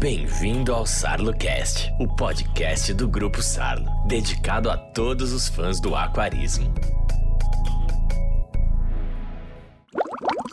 Bem-vindo 0.00 0.72
ao 0.72 0.86
SarloCast, 0.86 1.92
o 2.00 2.08
podcast 2.08 2.94
do 2.94 3.06
Grupo 3.06 3.42
Sarlo, 3.42 3.86
dedicado 4.08 4.70
a 4.70 4.78
todos 4.78 5.30
os 5.30 5.46
fãs 5.46 5.78
do 5.78 5.94
aquarismo. 5.94 6.72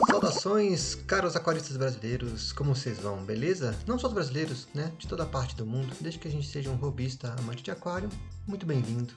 Saudações, 0.06 0.94
caros 0.94 1.34
aquaristas 1.34 1.78
brasileiros, 1.78 2.52
como 2.52 2.74
vocês 2.74 2.98
vão, 2.98 3.24
beleza? 3.24 3.74
Não 3.86 3.98
só 3.98 4.08
os 4.08 4.12
brasileiros, 4.12 4.68
né? 4.74 4.92
De 4.98 5.08
toda 5.08 5.24
parte 5.24 5.56
do 5.56 5.64
mundo, 5.64 5.96
desde 5.98 6.20
que 6.20 6.28
a 6.28 6.30
gente 6.30 6.46
seja 6.46 6.68
um 6.68 6.76
robista 6.76 7.34
amante 7.38 7.62
de 7.62 7.70
aquário, 7.70 8.10
muito 8.46 8.66
bem-vindo. 8.66 9.14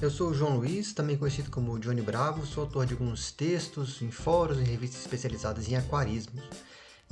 Eu 0.00 0.10
sou 0.10 0.30
o 0.30 0.34
João 0.34 0.56
Luiz, 0.56 0.94
também 0.94 1.18
conhecido 1.18 1.50
como 1.50 1.78
Johnny 1.78 2.00
Bravo, 2.00 2.46
sou 2.46 2.64
autor 2.64 2.86
de 2.86 2.94
alguns 2.94 3.32
textos 3.32 4.00
em 4.00 4.10
fóruns 4.10 4.60
e 4.60 4.64
revistas 4.64 5.02
especializadas 5.02 5.68
em 5.68 5.76
aquarismos. 5.76 6.42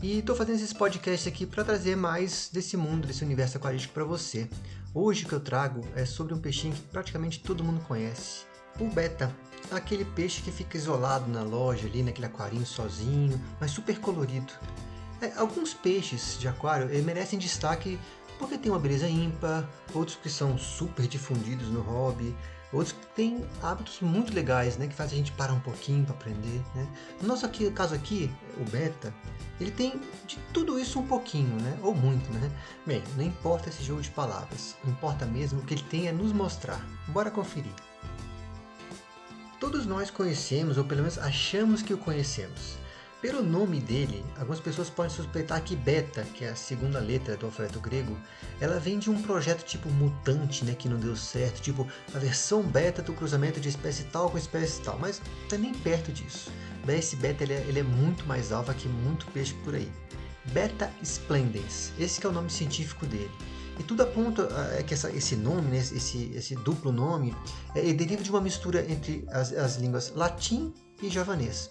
E 0.01 0.19
estou 0.19 0.35
fazendo 0.35 0.57
esses 0.57 0.73
podcasts 0.73 1.27
aqui 1.27 1.47
para 1.47 1.65
trazer 1.65 1.97
mais 1.97 2.49
desse 2.53 2.77
mundo, 2.77 3.07
desse 3.07 3.25
universo 3.25 3.57
aquarístico 3.57 3.95
para 3.95 4.05
você. 4.05 4.49
Hoje 4.95 5.25
o 5.25 5.29
que 5.29 5.35
eu 5.35 5.41
trago 5.41 5.81
é 5.95 6.05
sobre 6.05 6.35
um 6.35 6.39
peixinho 6.39 6.75
que 6.75 6.83
praticamente 6.83 7.41
todo 7.41 7.65
mundo 7.65 7.81
conhece, 7.87 8.45
o 8.81 8.89
beta. 8.89 9.35
Aquele 9.71 10.05
peixe 10.05 10.43
que 10.43 10.51
fica 10.51 10.77
isolado 10.77 11.31
na 11.31 11.43
loja 11.43 11.87
ali, 11.87 12.03
naquele 12.03 12.27
aquarinho 12.27 12.67
sozinho, 12.67 13.41
mas 13.61 13.71
super 13.71 13.99
colorido. 14.01 14.53
É, 15.21 15.33
alguns 15.37 15.73
peixes 15.73 16.37
de 16.39 16.49
aquário 16.49 16.89
merecem 17.05 17.39
destaque 17.39 17.99
porque 18.39 18.59
tem 18.59 18.73
uma 18.73 18.79
beleza 18.79 19.09
ímpar, 19.09 19.69
outros 19.95 20.17
que 20.17 20.29
são 20.29 20.59
super 20.59 21.07
difundidos 21.07 21.69
no 21.69 21.81
hobby, 21.81 22.35
outros 22.73 22.93
que 22.93 23.07
têm 23.15 23.45
hábitos 23.63 24.01
muito 24.01 24.35
legais, 24.35 24.77
né, 24.77 24.87
que 24.87 24.95
fazem 24.95 25.15
a 25.15 25.19
gente 25.19 25.33
parar 25.33 25.53
um 25.53 25.61
pouquinho 25.61 26.05
para 26.05 26.15
aprender, 26.15 26.63
né. 26.75 26.89
No 27.21 27.29
nosso 27.29 27.45
aqui, 27.45 27.71
caso 27.71 27.95
aqui, 27.95 28.31
o 28.59 28.65
beta, 28.71 29.13
ele 29.61 29.71
tem 29.71 30.01
de 30.27 30.39
tudo 30.53 30.79
isso 30.79 30.99
um 30.99 31.07
pouquinho, 31.07 31.55
né, 31.61 31.79
ou 31.83 31.95
muito, 31.95 32.31
né. 32.33 32.51
Bem, 32.87 33.03
não 33.17 33.25
importa 33.25 33.69
esse 33.69 33.83
jogo 33.83 34.01
de 34.01 34.11
palavras, 34.11 34.77
importa 34.87 35.27
mesmo 35.27 35.61
o 35.61 35.65
que 35.65 35.75
ele 35.75 35.85
tem 35.85 36.09
a 36.09 36.13
nos 36.13 36.33
mostrar. 36.33 36.85
Bora 37.09 37.31
conferir. 37.31 37.75
Todos 39.61 39.87
nós 39.87 40.11
conhecemos, 40.11 40.77
ou 40.77 40.85
pelo 40.85 41.03
menos 41.03 41.19
achamos 41.19 41.83
que 41.83 41.95
o 41.95 41.99
conhecemos. 41.99 42.77
Pelo 43.23 43.41
nome 43.41 43.79
dele, 43.79 44.25
algumas 44.37 44.59
pessoas 44.59 44.91
podem 44.91 45.15
suspeitar 45.15 45.63
que 45.63 45.77
beta, 45.77 46.25
que 46.35 46.45
é 46.45 46.49
a 46.51 46.57
segunda 46.57 46.99
letra 46.99 47.37
do 47.37 47.47
alfabeto 47.47 47.79
grego, 47.79 48.19
ela 48.61 48.81
vem 48.81 48.99
de 48.99 49.09
um 49.09 49.23
projeto 49.23 49.65
tipo 49.65 49.89
mutante, 49.91 50.65
né, 50.65 50.75
que 50.75 50.89
não 50.89 50.99
deu 50.99 51.15
certo, 51.15 51.63
tipo 51.63 51.87
a 52.13 52.19
versão 52.19 52.65
beta 52.65 53.01
do 53.01 53.13
cruzamento 53.13 53.61
de 53.61 53.69
espécie 53.69 54.03
tal 54.11 54.29
com 54.29 54.37
espécie 54.37 54.83
tal, 54.83 54.99
mas 54.99 55.23
é 55.53 55.57
nem 55.57 55.73
perto 55.73 56.11
disso. 56.11 56.51
Esse 56.89 57.15
beta 57.15 57.45
ele 57.45 57.53
é, 57.53 57.65
ele 57.69 57.79
é 57.79 57.85
muito 57.85 58.27
mais 58.27 58.51
alfa 58.51 58.75
que 58.75 58.89
muito 58.89 59.25
peixe 59.27 59.55
por 59.63 59.77
aí. 59.77 59.89
Beta 60.47 60.91
splendens, 61.01 61.93
esse 62.01 62.27
é 62.27 62.29
o 62.29 62.33
nome 62.33 62.51
científico 62.51 63.07
dele. 63.07 63.31
E 63.79 63.85
tudo 63.85 64.03
aponta 64.03 64.49
é 64.77 64.83
que 64.83 64.95
essa, 64.95 65.09
esse 65.13 65.37
nome, 65.37 65.69
né, 65.69 65.79
esse, 65.79 66.33
esse 66.35 66.57
duplo 66.57 66.91
nome, 66.91 67.37
é, 67.73 67.83
deriva 67.93 68.21
de 68.21 68.31
uma 68.31 68.41
mistura 68.41 68.85
entre 68.91 69.25
as, 69.31 69.53
as 69.53 69.77
línguas 69.77 70.11
latim 70.11 70.75
e 71.01 71.09
javanês. 71.09 71.71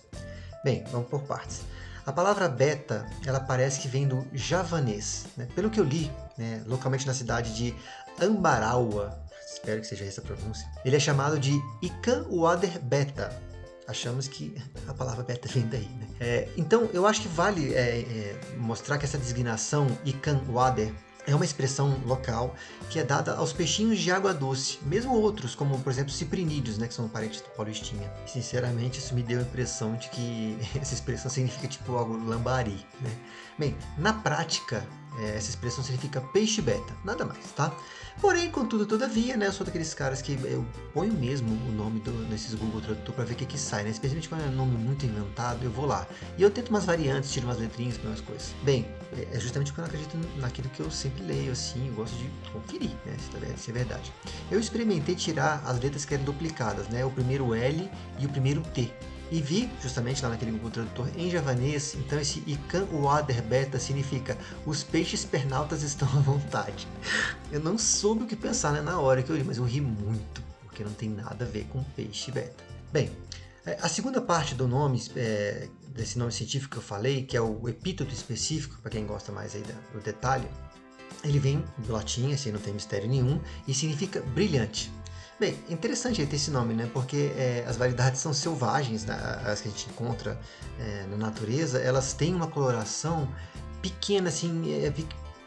Bem, 0.64 0.84
vamos 0.92 1.08
por 1.10 1.22
partes. 1.24 1.62
A 2.06 2.12
palavra 2.12 2.48
beta, 2.48 3.06
ela 3.26 3.40
parece 3.40 3.80
que 3.80 3.88
vem 3.88 4.08
do 4.08 4.26
javanês. 4.34 5.26
Né? 5.38 5.48
Pelo 5.56 5.70
que 5.70 5.80
eu 5.80 5.84
li, 5.84 6.12
né, 6.38 6.64
localmente 6.66 7.06
na 7.06 7.14
cidade 7.14 7.56
de 7.56 7.76
Ambaraua, 8.20 9.20
espero 9.46 9.82
que 9.82 9.88
seja 9.88 10.06
essa 10.06 10.22
a 10.22 10.24
pronúncia, 10.24 10.68
ele 10.86 10.96
é 10.96 11.00
chamado 11.00 11.40
de 11.40 11.60
Ikan 11.82 12.26
Wader 12.30 12.80
Beta. 12.80 13.36
Achamos 13.88 14.28
que 14.28 14.56
a 14.88 14.94
palavra 14.94 15.24
beta 15.24 15.50
vem 15.50 15.68
daí. 15.68 15.90
Né? 15.90 16.08
É, 16.20 16.50
então, 16.56 16.90
eu 16.94 17.06
acho 17.06 17.22
que 17.22 17.28
vale 17.28 17.74
é, 17.74 18.00
é, 18.00 18.40
mostrar 18.58 18.98
que 18.98 19.06
essa 19.06 19.18
designação 19.18 19.88
Ikan 20.06 20.40
Wader 20.48 20.94
é 21.28 21.36
uma 21.36 21.46
expressão 21.46 22.00
local 22.06 22.56
que 22.90 23.00
é 23.00 23.04
dada 23.04 23.36
aos 23.36 23.54
peixinhos 23.54 24.00
de 24.00 24.12
água 24.12 24.34
doce, 24.34 24.80
mesmo 24.84 25.14
outros, 25.14 25.56
como 25.56 25.80
por 25.80 25.92
exemplo 25.92 26.12
ciprinídeos, 26.12 26.78
né, 26.78 26.88
que 26.88 26.94
são 26.94 27.08
parentes 27.08 27.42
do 27.42 27.50
paulistinha. 27.50 28.12
Sinceramente, 28.26 29.00
isso 29.00 29.14
me 29.14 29.24
deu 29.24 29.40
a 29.40 29.44
impressão 29.44 29.96
de 29.96 30.10
que 30.10 30.58
essa 30.80 30.94
expressão 30.94 31.30
significa 31.30 31.68
tipo 31.68 31.96
algo 31.96 32.18
lambari. 32.18 32.86
Né? 33.00 33.12
Bem, 33.58 33.78
na 33.98 34.14
prática, 34.14 34.86
essa 35.20 35.50
expressão 35.50 35.84
significa 35.84 36.22
peixe 36.22 36.62
beta, 36.62 36.96
nada 37.04 37.26
mais, 37.26 37.52
tá? 37.52 37.76
Porém, 38.20 38.52
contudo, 38.52 38.86
todavia, 38.86 39.36
né, 39.38 39.48
eu 39.48 39.54
sou 39.54 39.66
daqueles 39.66 39.94
caras 39.94 40.22
que 40.22 40.34
eu 40.44 40.66
ponho 40.94 41.14
mesmo 41.14 41.50
o 41.68 41.72
nome 41.72 42.00
do, 42.02 42.12
nesses 42.30 42.54
Google 42.54 42.82
Tradutor 42.82 43.16
para 43.16 43.24
ver 43.24 43.34
o 43.34 43.36
que, 43.36 43.46
que 43.46 43.58
sai, 43.58 43.84
né? 43.84 43.90
Especialmente 43.90 44.30
quando 44.30 44.42
é 44.44 44.48
um 44.48 44.52
nome 44.52 44.78
muito 44.78 45.06
inventado, 45.06 45.64
eu 45.64 45.72
vou 45.72 45.86
lá. 45.86 46.08
E 46.38 46.44
eu 46.44 46.52
tento 46.52 46.70
umas 46.70 46.86
variantes, 46.86 47.32
tiro 47.32 47.48
umas 47.48 47.58
letrinhas, 47.58 47.98
umas 48.04 48.22
coisas. 48.22 48.54
Bem, 48.64 48.88
é 49.32 49.40
justamente 49.40 49.72
porque 49.72 49.82
eu 49.82 49.86
acredito 49.86 50.18
naquilo 50.38 50.70
que 50.70 50.82
eu 50.82 50.92
sempre 50.92 51.24
leio, 51.24 51.52
assim, 51.52 51.88
eu 51.88 51.94
gosto 51.94 52.16
de 52.18 52.30
conferir, 52.52 52.92
né? 53.06 53.16
Se 53.58 53.72
é 53.72 53.74
verdade. 53.74 54.14
Eu 54.52 54.60
experimentei 54.60 55.16
tirar 55.16 55.64
as 55.66 55.80
letras 55.80 56.06
que 56.06 56.14
eram 56.14 56.24
duplicadas, 56.24 56.88
né? 56.90 57.04
O 57.06 57.12
primeiro 57.12 57.56
L 57.56 57.90
e 58.20 58.26
o 58.26 58.30
primeiro 58.30 58.62
T 58.62 58.92
e 59.32 59.42
vi 59.42 59.72
justamente 59.82 60.22
lá 60.22 60.30
naquele 60.30 60.52
Google 60.52 60.70
Tradutor 60.70 61.08
em 61.16 61.30
javanês, 61.30 61.96
então 61.96 62.20
esse 62.20 62.44
Ikan 62.46 62.86
Wader 62.92 63.42
Beta 63.44 63.80
significa 63.80 64.38
os 64.66 64.84
peixes 64.84 65.24
pernaltas 65.24 65.82
estão 65.84 66.08
à 66.10 66.22
vontade. 66.22 66.86
Eu 67.50 67.62
não 67.62 67.78
soube 67.78 68.26
o 68.26 68.28
que 68.28 68.36
pensar 68.36 68.74
né, 68.74 68.82
na 68.82 69.00
hora 69.00 69.24
que 69.24 69.30
eu 69.30 69.38
li, 69.38 69.44
mas 69.44 69.58
eu 69.58 69.64
ri 69.64 69.80
muito, 69.80 70.44
porque 70.64 70.84
não 70.84 70.92
tem 70.92 71.10
nada 71.10 71.46
a 71.46 71.48
ver 71.48 71.66
com 71.72 71.82
peixe 71.96 72.30
beta. 72.30 72.62
Bem, 72.92 73.10
é, 73.66 73.78
a 73.82 73.88
segunda 73.88 74.20
parte 74.20 74.54
do 74.54 74.68
nome, 74.68 75.02
é, 75.16 75.70
desse 75.88 76.20
nome 76.20 76.34
científico 76.34 76.74
que 76.74 76.78
eu 76.78 76.84
falei, 76.84 77.24
que 77.24 77.38
é 77.38 77.42
o 77.42 77.70
epíteto 77.70 78.14
específico, 78.14 78.78
para 78.82 78.92
quem 78.92 79.06
gosta 79.06 79.32
mais 79.32 79.56
aí 79.56 79.64
do 79.94 80.02
detalhe, 80.02 80.48
ele 81.24 81.40
vem 81.40 81.64
do 81.78 81.94
latim, 81.94 82.34
assim 82.34 82.52
não 82.52 82.60
tem 82.60 82.74
mistério 82.74 83.08
nenhum, 83.08 83.40
e 83.68 83.74
significa 83.74 84.22
brilhante. 84.22 84.92
Bem, 85.42 85.58
interessante 85.72 86.24
ter 86.24 86.36
esse 86.36 86.52
nome, 86.52 86.76
né? 86.76 86.88
Porque 86.94 87.32
é, 87.36 87.66
as 87.68 87.76
variedades 87.76 88.22
são 88.22 88.32
selvagens, 88.32 89.06
né? 89.06 89.16
as 89.44 89.60
que 89.60 89.70
a 89.70 89.72
gente 89.72 89.90
encontra 89.90 90.40
é, 90.80 91.08
na 91.10 91.18
natureza, 91.18 91.80
elas 91.80 92.14
têm 92.14 92.36
uma 92.36 92.46
coloração 92.46 93.28
pequena, 93.82 94.30
assim, 94.30 94.72
é, 94.72 94.94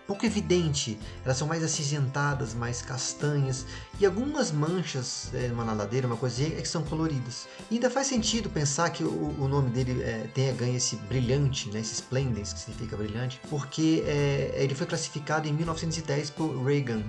pouco 0.04 0.26
evidente. 0.26 0.98
Elas 1.24 1.36
são 1.36 1.46
mais 1.46 1.62
acinzentadas, 1.62 2.54
mais 2.54 2.82
castanhas 2.82 3.66
e 4.00 4.04
algumas 4.04 4.50
manchas, 4.50 5.30
é, 5.32 5.52
uma 5.52 5.64
nadadeira, 5.64 6.08
uma 6.08 6.16
coisinha, 6.16 6.58
é 6.58 6.60
que 6.60 6.66
são 6.66 6.82
coloridas. 6.82 7.46
E 7.70 7.74
ainda 7.74 7.88
faz 7.88 8.08
sentido 8.08 8.50
pensar 8.50 8.90
que 8.90 9.04
o, 9.04 9.36
o 9.38 9.46
nome 9.46 9.70
dele 9.70 10.02
é, 10.02 10.26
tenha 10.34 10.52
ganho 10.54 10.76
esse 10.76 10.96
brilhante, 10.96 11.70
né, 11.70 11.78
esse 11.78 11.94
splendens, 11.94 12.52
que 12.52 12.58
significa 12.58 12.96
brilhante, 12.96 13.40
porque 13.48 14.02
é, 14.08 14.54
ele 14.56 14.74
foi 14.74 14.88
classificado 14.88 15.46
em 15.46 15.52
1910 15.52 16.30
por 16.30 16.64
Reagan 16.64 17.04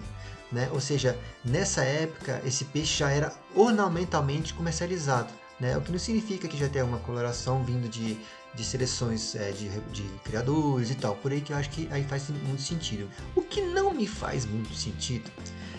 né? 0.51 0.69
Ou 0.71 0.79
seja, 0.79 1.17
nessa 1.43 1.83
época 1.83 2.41
esse 2.45 2.65
peixe 2.65 2.99
já 2.99 3.09
era 3.09 3.33
ornamentalmente 3.55 4.53
comercializado, 4.53 5.33
né? 5.59 5.77
O 5.77 5.81
que 5.81 5.91
não 5.91 5.99
significa 5.99 6.47
que 6.47 6.57
já 6.57 6.69
tem 6.69 6.81
uma 6.81 6.99
coloração 6.99 7.63
vindo 7.63 7.89
de, 7.89 8.17
de 8.53 8.63
seleções 8.63 9.35
é, 9.35 9.51
de, 9.51 9.69
de 9.91 10.03
criadores 10.23 10.91
e 10.91 10.95
tal. 10.95 11.15
Por 11.15 11.31
aí 11.31 11.41
que 11.41 11.53
eu 11.53 11.57
acho 11.57 11.69
que 11.69 11.87
aí 11.91 12.03
faz 12.03 12.29
muito 12.29 12.61
sentido. 12.61 13.09
O 13.35 13.41
que 13.41 13.61
não 13.61 13.93
me 13.93 14.07
faz 14.07 14.45
muito 14.45 14.73
sentido 14.73 15.31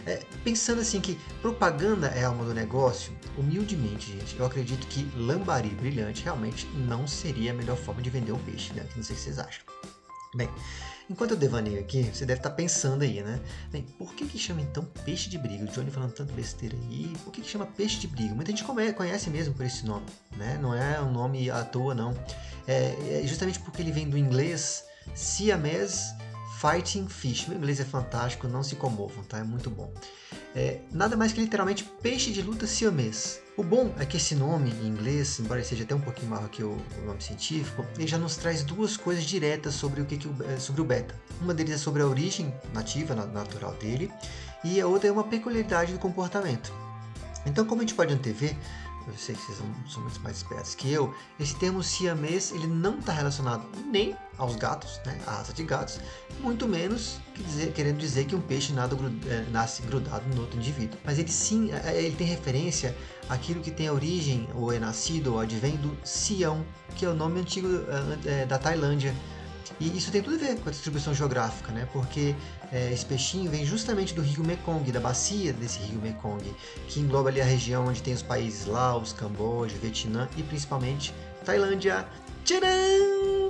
é, 0.06 0.22
pensando 0.44 0.80
assim 0.80 1.00
que 1.00 1.18
propaganda 1.42 2.06
é 2.08 2.24
alma 2.24 2.44
do 2.44 2.54
negócio, 2.54 3.12
humildemente, 3.36 4.12
gente, 4.12 4.38
eu 4.38 4.46
acredito 4.46 4.86
que 4.86 5.04
lambari 5.16 5.70
brilhante 5.70 6.22
realmente 6.22 6.64
não 6.76 7.08
seria 7.08 7.50
a 7.50 7.54
melhor 7.54 7.76
forma 7.76 8.00
de 8.00 8.08
vender 8.08 8.30
um 8.30 8.38
peixe, 8.38 8.72
né? 8.72 8.86
Não 8.94 9.02
sei 9.02 9.14
o 9.14 9.18
que 9.18 9.24
vocês 9.24 9.38
acham. 9.40 9.64
Bem, 10.34 10.48
enquanto 11.08 11.32
eu 11.32 11.36
devaneio 11.36 11.80
aqui, 11.80 12.02
você 12.04 12.26
deve 12.26 12.40
estar 12.40 12.50
tá 12.50 12.56
pensando 12.56 13.02
aí, 13.02 13.22
né? 13.22 13.40
Bem, 13.70 13.82
por 13.98 14.14
que 14.14 14.26
que 14.26 14.38
chama 14.38 14.60
então 14.60 14.84
peixe 15.04 15.28
de 15.28 15.38
briga? 15.38 15.64
O 15.64 15.68
Johnny 15.68 15.90
falando 15.90 16.12
tanto 16.12 16.32
besteira 16.34 16.76
aí, 16.76 17.12
por 17.24 17.32
que 17.32 17.40
que 17.40 17.48
chama 17.48 17.66
peixe 17.66 17.98
de 17.98 18.06
briga? 18.06 18.34
Muita 18.34 18.50
gente 18.50 18.64
conhece 18.64 19.30
mesmo 19.30 19.54
por 19.54 19.64
esse 19.64 19.84
nome, 19.84 20.06
né? 20.36 20.58
Não 20.60 20.74
é 20.74 21.00
um 21.00 21.10
nome 21.10 21.50
à 21.50 21.64
toa, 21.64 21.94
não. 21.94 22.14
É, 22.66 23.22
é 23.22 23.26
justamente 23.26 23.58
porque 23.60 23.82
ele 23.82 23.92
vem 23.92 24.08
do 24.08 24.18
inglês 24.18 24.84
Siamese 25.14 26.14
Fighting 26.60 27.06
Fish. 27.08 27.46
Meu 27.48 27.58
inglês 27.58 27.80
é 27.80 27.84
fantástico, 27.84 28.48
não 28.48 28.62
se 28.62 28.76
comovam, 28.76 29.22
tá? 29.24 29.38
É 29.38 29.42
muito 29.42 29.68
bom. 29.68 29.92
É, 30.54 30.80
nada 30.90 31.16
mais 31.16 31.32
que 31.32 31.40
literalmente 31.40 31.84
peixe 32.02 32.30
de 32.30 32.40
luta 32.40 32.66
siamês. 32.66 33.40
O 33.58 33.62
bom 33.62 33.94
é 33.98 34.06
que 34.06 34.16
esse 34.16 34.34
nome 34.34 34.70
em 34.70 34.86
inglês, 34.86 35.38
embora 35.38 35.62
seja 35.62 35.84
até 35.84 35.94
um 35.94 36.00
pouquinho 36.00 36.30
maior 36.30 36.48
que 36.48 36.62
o, 36.62 36.70
o 36.72 37.06
nome 37.06 37.22
científico, 37.22 37.84
ele 37.96 38.06
já 38.06 38.16
nos 38.16 38.36
traz 38.36 38.62
duas 38.62 38.96
coisas 38.96 39.24
diretas 39.24 39.74
sobre 39.74 40.00
o 40.00 40.06
que, 40.06 40.16
que 40.16 40.28
o, 40.28 40.34
é, 40.48 40.58
sobre 40.58 40.80
o 40.80 40.84
beta. 40.84 41.14
Uma 41.42 41.52
deles 41.52 41.74
é 41.74 41.78
sobre 41.78 42.02
a 42.02 42.06
origem 42.06 42.52
nativa, 42.72 43.14
natural 43.14 43.74
dele, 43.74 44.10
e 44.64 44.80
a 44.80 44.86
outra 44.86 45.08
é 45.08 45.12
uma 45.12 45.24
peculiaridade 45.24 45.92
do 45.92 45.98
comportamento. 45.98 46.72
Então, 47.44 47.64
como 47.64 47.80
a 47.80 47.84
gente 47.84 47.94
pode 47.94 48.12
antever, 48.12 48.56
eu 49.06 49.14
sei 49.16 49.34
que 49.34 49.42
vocês 49.42 49.58
são, 49.58 50.02
muito 50.02 50.20
mais 50.20 50.38
espertos 50.38 50.74
que 50.74 50.90
eu, 50.90 51.14
esse 51.38 51.54
termo 51.56 51.82
siamês 51.82 52.50
ele 52.52 52.66
não 52.66 52.98
está 52.98 53.12
relacionado 53.12 53.66
nem 53.86 54.16
aos 54.36 54.56
gatos, 54.56 55.00
né, 55.06 55.18
à 55.26 55.36
raça 55.36 55.52
de 55.52 55.62
gatos, 55.64 56.00
muito 56.40 56.66
menos 56.68 57.18
que 57.34 57.42
dizer, 57.42 57.72
querendo 57.72 57.98
dizer 57.98 58.26
que 58.26 58.34
um 58.34 58.40
peixe 58.40 58.72
nada, 58.72 58.96
é, 59.28 59.46
nasce 59.50 59.82
grudado 59.82 60.26
no 60.34 60.42
outro 60.42 60.58
indivíduo. 60.58 60.98
Mas 61.04 61.18
ele 61.18 61.30
sim, 61.30 61.72
é, 61.72 61.94
é, 61.94 62.02
ele 62.02 62.16
tem 62.16 62.26
referência 62.26 62.96
àquilo 63.28 63.60
que 63.60 63.70
tem 63.70 63.88
a 63.88 63.92
origem, 63.92 64.48
ou 64.54 64.72
é 64.72 64.78
nascido, 64.78 65.34
ou 65.34 65.40
advém 65.40 65.76
do 65.76 65.96
Sião, 66.04 66.64
que 66.94 67.04
é 67.04 67.08
o 67.08 67.14
nome 67.14 67.40
antigo 67.40 67.68
da 68.48 68.58
Tailândia, 68.58 69.14
E 69.80 69.96
isso 69.96 70.10
tem 70.10 70.22
tudo 70.22 70.36
a 70.36 70.38
ver 70.38 70.58
com 70.60 70.68
a 70.68 70.72
distribuição 70.72 71.12
geográfica, 71.12 71.72
né? 71.72 71.88
Porque 71.92 72.34
é, 72.72 72.92
esse 72.92 73.04
peixinho 73.04 73.50
vem 73.50 73.64
justamente 73.64 74.14
do 74.14 74.22
rio 74.22 74.44
Mekong, 74.44 74.90
da 74.90 75.00
bacia 75.00 75.52
desse 75.52 75.78
rio 75.80 76.00
Mekong, 76.00 76.42
que 76.88 77.00
engloba 77.00 77.28
ali 77.28 77.40
a 77.40 77.44
região 77.44 77.86
onde 77.86 78.02
tem 78.02 78.14
os 78.14 78.22
países 78.22 78.66
Laos, 78.66 79.12
Camboja, 79.12 79.76
Vietnã 79.78 80.28
e 80.36 80.42
principalmente 80.42 81.14
Tailândia. 81.44 82.06
Tcharam! 82.44 83.48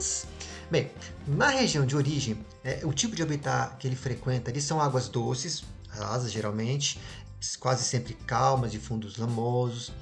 Bem, 0.71 0.91
na 1.27 1.49
região 1.49 1.87
de 1.87 1.97
origem, 1.97 2.45
é, 2.65 2.81
o 2.85 2.93
tipo 2.93 3.15
de 3.15 3.23
habitat 3.23 3.77
que 3.79 3.87
ele 3.87 3.97
frequenta 3.97 4.51
ali 4.51 4.61
são 4.61 4.81
águas 4.81 5.09
doces, 5.09 5.65
rasas 5.89 6.33
geralmente, 6.33 6.99
quase 7.61 7.85
sempre 7.85 8.15
calmas, 8.27 8.73
de 8.73 8.79
fundos 8.79 9.17
lamosos, 9.17 9.93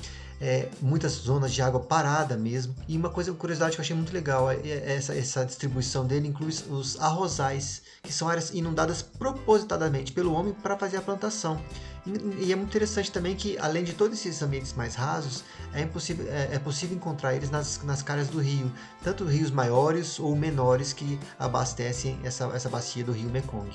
é, 0.45 0.69
muitas 0.83 1.13
zonas 1.13 1.55
de 1.55 1.63
água 1.63 1.81
parada 1.81 2.37
mesmo. 2.37 2.75
E 2.87 2.99
uma 2.99 3.09
coisa, 3.09 3.33
curiosidade 3.33 3.75
que 3.75 3.81
eu 3.81 3.83
achei 3.83 3.97
muito 3.97 4.13
legal, 4.13 4.51
é, 4.51 4.57
é 4.57 4.95
essa, 4.95 5.17
essa 5.17 5.45
distribuição 5.45 6.07
dele 6.07 6.29
inclui 6.29 6.51
os 6.69 7.01
arrozais, 7.01 7.81
que 8.03 8.13
são 8.13 8.29
áreas 8.29 8.53
inundadas 8.53 9.01
propositadamente 9.01 10.13
pelo 10.13 10.35
homem 10.35 10.53
para 10.53 10.77
fazer 10.77 10.99
a 10.99 11.01
plantação. 11.01 11.59
E, 12.07 12.45
e, 12.45 12.53
é 12.53 12.57
muito 12.57 12.69
interessante 12.69 13.11
também 13.11 13.35
que, 13.35 13.57
além 13.59 13.85
de 13.85 13.95
todos 13.95 14.19
esses 14.19 14.43
ambientes 14.43 14.75
mais 14.75 14.95
rasos, 14.95 15.43
é, 15.73 15.81
impossível, 15.81 16.27
é, 16.29 16.57
é 16.57 16.59
possível 16.59 16.95
encontrar 16.95 17.35
eles 17.35 17.51
nas, 17.51 17.83
nas 17.83 18.03
caras 18.03 18.29
do 18.29 18.39
rio, 18.39 18.71
tanto 19.03 19.25
rios 19.25 19.51
maiores 19.51 20.21
ou 20.21 20.37
menores 20.37 20.93
que 20.93 21.19
abastecem 21.39 22.21
essa, 22.23 22.45
essa 22.55 22.69
bacia 22.69 23.03
do 23.03 23.13
rio 23.13 23.31
Mekong. 23.31 23.71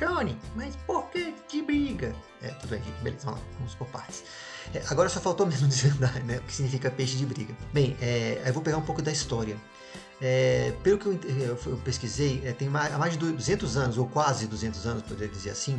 Johnny, 0.00 0.34
mas 0.56 0.74
por 0.86 1.10
que 1.10 1.34
que 1.46 1.60
briga? 1.60 2.14
É, 2.40 2.48
tudo 2.48 2.70
bem, 2.70 2.82
gente, 2.82 3.02
beleza, 3.02 3.26
vamos 3.26 3.40
lá, 3.40 3.46
vamos 3.58 3.74
por 3.74 3.86
partes. 3.88 4.24
É, 4.74 4.82
agora 4.88 5.10
só 5.10 5.20
faltou 5.20 5.46
mesmo 5.46 5.68
desvendar, 5.68 6.24
né, 6.24 6.38
o 6.38 6.40
que 6.40 6.54
significa 6.54 6.90
peixe 6.90 7.18
de 7.18 7.26
briga. 7.26 7.54
Bem, 7.70 7.94
é, 8.00 8.42
eu 8.46 8.52
vou 8.54 8.62
pegar 8.62 8.78
um 8.78 8.82
pouco 8.82 9.02
da 9.02 9.12
história. 9.12 9.58
É, 10.18 10.72
pelo 10.82 10.96
que 10.96 11.04
eu, 11.04 11.20
eu, 11.38 11.58
eu 11.66 11.76
pesquisei, 11.84 12.40
é, 12.46 12.52
tem 12.52 12.66
mais, 12.66 12.94
há 12.94 12.96
mais 12.96 13.12
de 13.12 13.18
200 13.18 13.76
anos, 13.76 13.98
ou 13.98 14.06
quase 14.06 14.46
200 14.46 14.86
anos, 14.86 15.02
poderia 15.02 15.28
dizer 15.28 15.50
assim, 15.50 15.78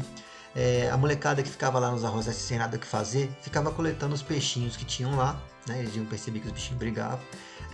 é, 0.56 0.90
a 0.90 0.98
molecada 0.98 1.42
que 1.42 1.50
ficava 1.50 1.80
lá 1.80 1.92
nos 1.92 2.04
arrozes 2.04 2.36
sem 2.36 2.58
nada 2.58 2.78
que 2.78 2.86
fazer, 2.86 3.30
ficava 3.42 3.72
coletando 3.72 4.14
os 4.14 4.22
peixinhos 4.22 4.76
que 4.76 4.86
tinham 4.86 5.16
lá, 5.16 5.42
né, 5.68 5.80
eles 5.80 5.96
iam 5.96 6.06
perceber 6.06 6.40
que 6.40 6.48
os 6.48 6.52
bichinhos 6.52 6.78
brigavam, 6.78 7.20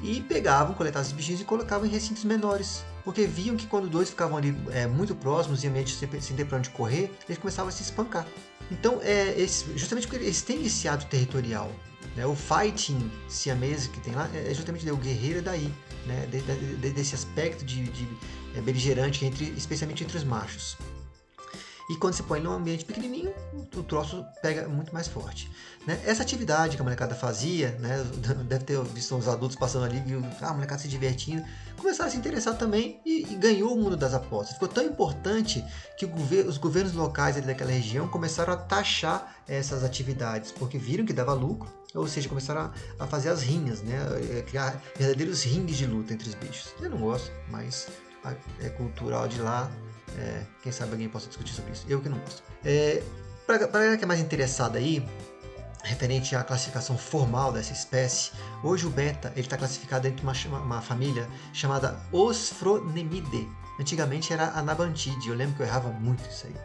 e 0.02 0.22
pegavam, 0.22 0.76
coletavam 0.76 1.02
esses 1.02 1.14
bichinhos 1.14 1.42
e 1.42 1.44
colocavam 1.44 1.86
em 1.86 1.90
recintos 1.90 2.24
menores, 2.24 2.84
porque 3.04 3.26
viam 3.26 3.56
que 3.56 3.66
quando 3.66 3.90
dois 3.90 4.10
ficavam 4.10 4.38
ali 4.38 4.56
é, 4.72 4.86
muito 4.86 5.16
próximos 5.16 5.64
e 5.64 5.68
ambiente 5.68 5.96
sem, 5.96 6.22
sem 6.22 6.36
ter 6.36 6.46
para 6.46 6.60
onde 6.60 6.70
correr, 6.70 7.12
eles 7.28 7.38
começavam 7.40 7.70
a 7.70 7.72
se 7.72 7.82
espancar. 7.82 8.28
Então, 8.70 9.00
é, 9.02 9.36
justamente 9.76 10.08
porque 10.08 10.24
eles 10.24 10.42
têm 10.42 10.66
esse 10.66 10.88
ato 10.88 11.06
territorial, 11.08 11.72
né, 12.16 12.26
o 12.26 12.36
fighting 12.36 13.12
siamese 13.28 13.90
que 13.90 14.00
tem 14.00 14.14
lá 14.14 14.30
é 14.34 14.54
justamente 14.54 14.86
né, 14.86 14.92
o 14.92 14.98
guerreiro 14.98 15.42
daí, 15.42 15.74
né, 16.06 16.26
de, 16.28 16.42
de, 16.42 16.92
desse 16.92 17.16
aspecto 17.16 17.64
de, 17.66 17.84
de 17.84 18.08
é, 18.56 18.62
beligerante, 18.62 19.26
entre, 19.26 19.46
especialmente 19.58 20.04
entre 20.04 20.18
os 20.18 20.24
machos. 20.24 20.78
E 21.90 21.96
quando 21.96 22.14
se 22.14 22.24
põe 22.24 22.42
num 22.42 22.52
ambiente 22.52 22.84
pequenininho, 22.84 23.34
o 23.54 23.84
troço 23.84 24.26
pega 24.42 24.68
muito 24.68 24.94
mais 24.94 25.08
forte. 25.08 25.50
Né? 25.86 25.98
Essa 26.06 26.22
atividade 26.22 26.76
que 26.76 26.82
a 26.82 26.84
molecada 26.84 27.16
fazia, 27.16 27.72
né? 27.80 28.04
deve 28.44 28.66
ter 28.66 28.84
visto 28.84 29.16
os 29.16 29.28
adultos 29.28 29.58
passando 29.58 29.86
ali, 29.86 30.02
viu 30.02 30.22
ah, 30.42 30.50
a 30.50 30.54
molecada 30.54 30.82
se 30.82 30.88
divertindo, 30.90 31.44
começaram 31.78 32.10
a 32.10 32.12
se 32.12 32.18
interessar 32.18 32.58
também 32.58 33.00
e, 33.06 33.32
e 33.32 33.36
ganhou 33.36 33.74
o 33.74 33.78
mundo 33.78 33.96
das 33.96 34.14
apostas. 34.14 34.56
Ficou 34.56 34.68
tão 34.68 34.84
importante 34.84 35.64
que 35.98 36.06
os 36.06 36.58
governos 36.58 36.94
locais 36.94 37.40
daquela 37.46 37.72
região 37.72 38.08
começaram 38.08 38.54
a 38.54 38.58
taxar 38.58 39.38
essas 39.48 39.84
atividades, 39.84 40.52
porque 40.52 40.78
viram 40.78 41.06
que 41.06 41.14
dava 41.14 41.34
lucro, 41.34 41.72
ou 41.96 42.06
seja, 42.06 42.28
começaram 42.28 42.62
a, 43.00 43.04
a 43.04 43.08
fazer 43.08 43.30
as 43.30 43.42
rinhas, 43.42 43.82
né? 43.82 43.98
É, 44.38 44.42
criar 44.42 44.82
verdadeiros 44.98 45.44
ringues 45.44 45.78
de 45.78 45.86
luta 45.86 46.14
entre 46.14 46.28
os 46.28 46.36
bichos. 46.36 46.74
Eu 46.82 46.90
não 46.90 46.98
gosto, 46.98 47.32
mas 47.50 47.88
é 48.62 48.70
cultural 48.70 49.28
de 49.28 49.42
lá, 49.42 49.70
é, 50.18 50.44
quem 50.62 50.72
sabe 50.72 50.94
alguém 50.94 51.10
possa 51.10 51.28
discutir 51.28 51.54
sobre 51.54 51.74
isso. 51.74 51.86
Eu 51.88 52.02
que 52.02 52.10
não 52.10 52.18
gosto. 52.20 52.44
É, 52.66 53.04
para 53.46 53.56
a 53.56 53.68
galera 53.68 53.98
que 53.98 54.04
é 54.04 54.08
mais 54.08 54.20
interessada 54.20 54.78
aí, 54.78 55.06
referente 55.84 56.36
à 56.36 56.44
classificação 56.44 56.98
formal 56.98 57.52
dessa 57.52 57.72
espécie, 57.72 58.32
hoje 58.64 58.86
o 58.86 58.90
beta 58.90 59.32
está 59.36 59.58
classificado 59.58 60.04
dentro 60.04 60.18
de 60.18 60.24
uma, 60.24 60.60
uma, 60.60 60.82
família 60.82 61.28
chamada 61.54 62.00
Osphronemidae. 62.12 63.48
Antigamente 63.80 64.34
era 64.34 64.50
a 64.50 64.62
Nabantide, 64.62 65.30
eu 65.30 65.36
lembro 65.36 65.56
que 65.56 65.62
eu 65.62 65.66
errava 65.68 65.90
muito 65.90 66.28
isso 66.28 66.48
aí. 66.48 66.56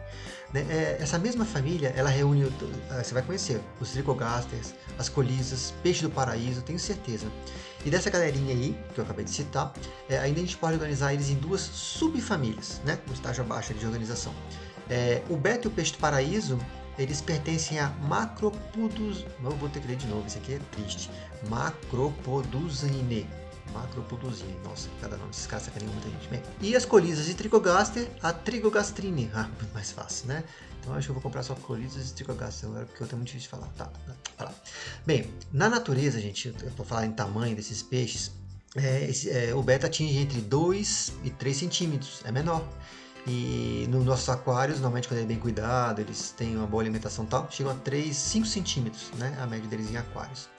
Né? 0.51 0.65
É, 0.69 0.97
essa 0.99 1.17
mesma 1.17 1.45
família, 1.45 1.93
ela 1.95 2.09
reúne, 2.09 2.51
ah, 2.89 3.03
você 3.03 3.13
vai 3.13 3.23
conhecer, 3.23 3.61
os 3.79 3.91
tricogasters, 3.91 4.73
as 4.97 5.09
colisas, 5.09 5.73
peixe 5.83 6.01
do 6.01 6.09
paraíso, 6.09 6.61
tenho 6.61 6.79
certeza. 6.79 7.27
E 7.85 7.89
dessa 7.89 8.09
galerinha 8.09 8.53
aí, 8.53 8.77
que 8.93 8.99
eu 8.99 9.03
acabei 9.03 9.25
de 9.25 9.31
citar, 9.31 9.73
é, 10.09 10.17
ainda 10.17 10.39
a 10.39 10.43
gente 10.43 10.57
pode 10.57 10.73
organizar 10.75 11.13
eles 11.13 11.29
em 11.29 11.35
duas 11.35 11.61
subfamílias, 11.61 12.81
né? 12.85 12.99
O 13.09 13.13
estágio 13.13 13.43
abaixo 13.43 13.73
de 13.73 13.85
organização. 13.85 14.33
É, 14.89 15.21
o 15.29 15.35
beta 15.35 15.67
e 15.67 15.71
o 15.71 15.71
peixe 15.71 15.91
do 15.91 15.97
paraíso, 15.97 16.57
eles 16.97 17.21
pertencem 17.21 17.79
a 17.79 17.89
Macropodus... 18.07 19.25
Não 19.41 19.51
vou 19.51 19.67
ter 19.69 19.81
que 19.81 19.87
ler 19.87 19.97
de 19.97 20.07
novo, 20.07 20.27
isso 20.27 20.37
aqui 20.37 20.53
é 20.53 20.59
triste. 20.71 21.09
Macropodusine. 21.49 23.27
Macropodusine. 23.73 24.55
Nossa, 24.63 24.89
cada 25.01 25.17
nome 25.17 25.29
desses 25.29 25.47
caras 25.47 25.65
sacaneiam 25.65 25.91
muita 25.93 26.09
gente. 26.09 26.27
Bem, 26.29 26.41
e 26.61 26.75
as 26.75 26.85
colisas 26.85 27.25
de 27.25 27.33
Trigogaster, 27.33 28.09
a 28.21 28.31
Trigogastrine. 28.31 29.29
Ah, 29.33 29.49
mais 29.73 29.91
fácil, 29.91 30.27
né? 30.27 30.43
Então 30.83 30.93
acho 30.95 31.07
que 31.07 31.11
eu 31.11 31.15
vou 31.15 31.23
comprar 31.23 31.43
só 31.43 31.55
colisas 31.55 32.11
e 32.11 32.13
tricogaster 32.13 32.69
agora, 32.69 32.85
porque 32.85 33.01
eu 33.01 33.07
tenho 33.07 33.17
muito 33.17 33.29
difícil 33.29 33.49
de 33.49 33.55
falar. 33.55 33.67
Tá, 33.77 33.85
tá, 33.85 34.45
tá. 34.45 34.51
Bem, 35.05 35.33
na 35.51 35.69
natureza, 35.69 36.19
gente, 36.19 36.49
eu 36.49 36.69
vou 36.71 36.85
falar 36.85 37.05
em 37.05 37.11
tamanho 37.13 37.55
desses 37.55 37.81
peixes, 37.81 38.31
é, 38.75 39.05
esse, 39.05 39.29
é, 39.29 39.55
o 39.55 39.63
beta 39.63 39.87
atinge 39.87 40.17
entre 40.17 40.41
2 40.41 41.13
e 41.23 41.29
3 41.29 41.55
centímetros, 41.55 42.21
é 42.25 42.31
menor. 42.31 42.67
E 43.25 43.87
nos 43.89 44.03
nossos 44.03 44.27
aquários, 44.27 44.79
normalmente 44.79 45.07
quando 45.07 45.21
é 45.21 45.25
bem 45.25 45.39
cuidado, 45.39 46.01
eles 46.01 46.31
têm 46.35 46.57
uma 46.57 46.67
boa 46.67 46.83
alimentação 46.83 47.25
tal, 47.25 47.47
chegam 47.49 47.71
a 47.71 47.75
3, 47.75 48.13
5 48.13 48.45
centímetros, 48.45 49.11
né? 49.17 49.37
A 49.39 49.47
média 49.47 49.69
deles 49.69 49.89
em 49.89 49.95
aquários. 49.95 50.49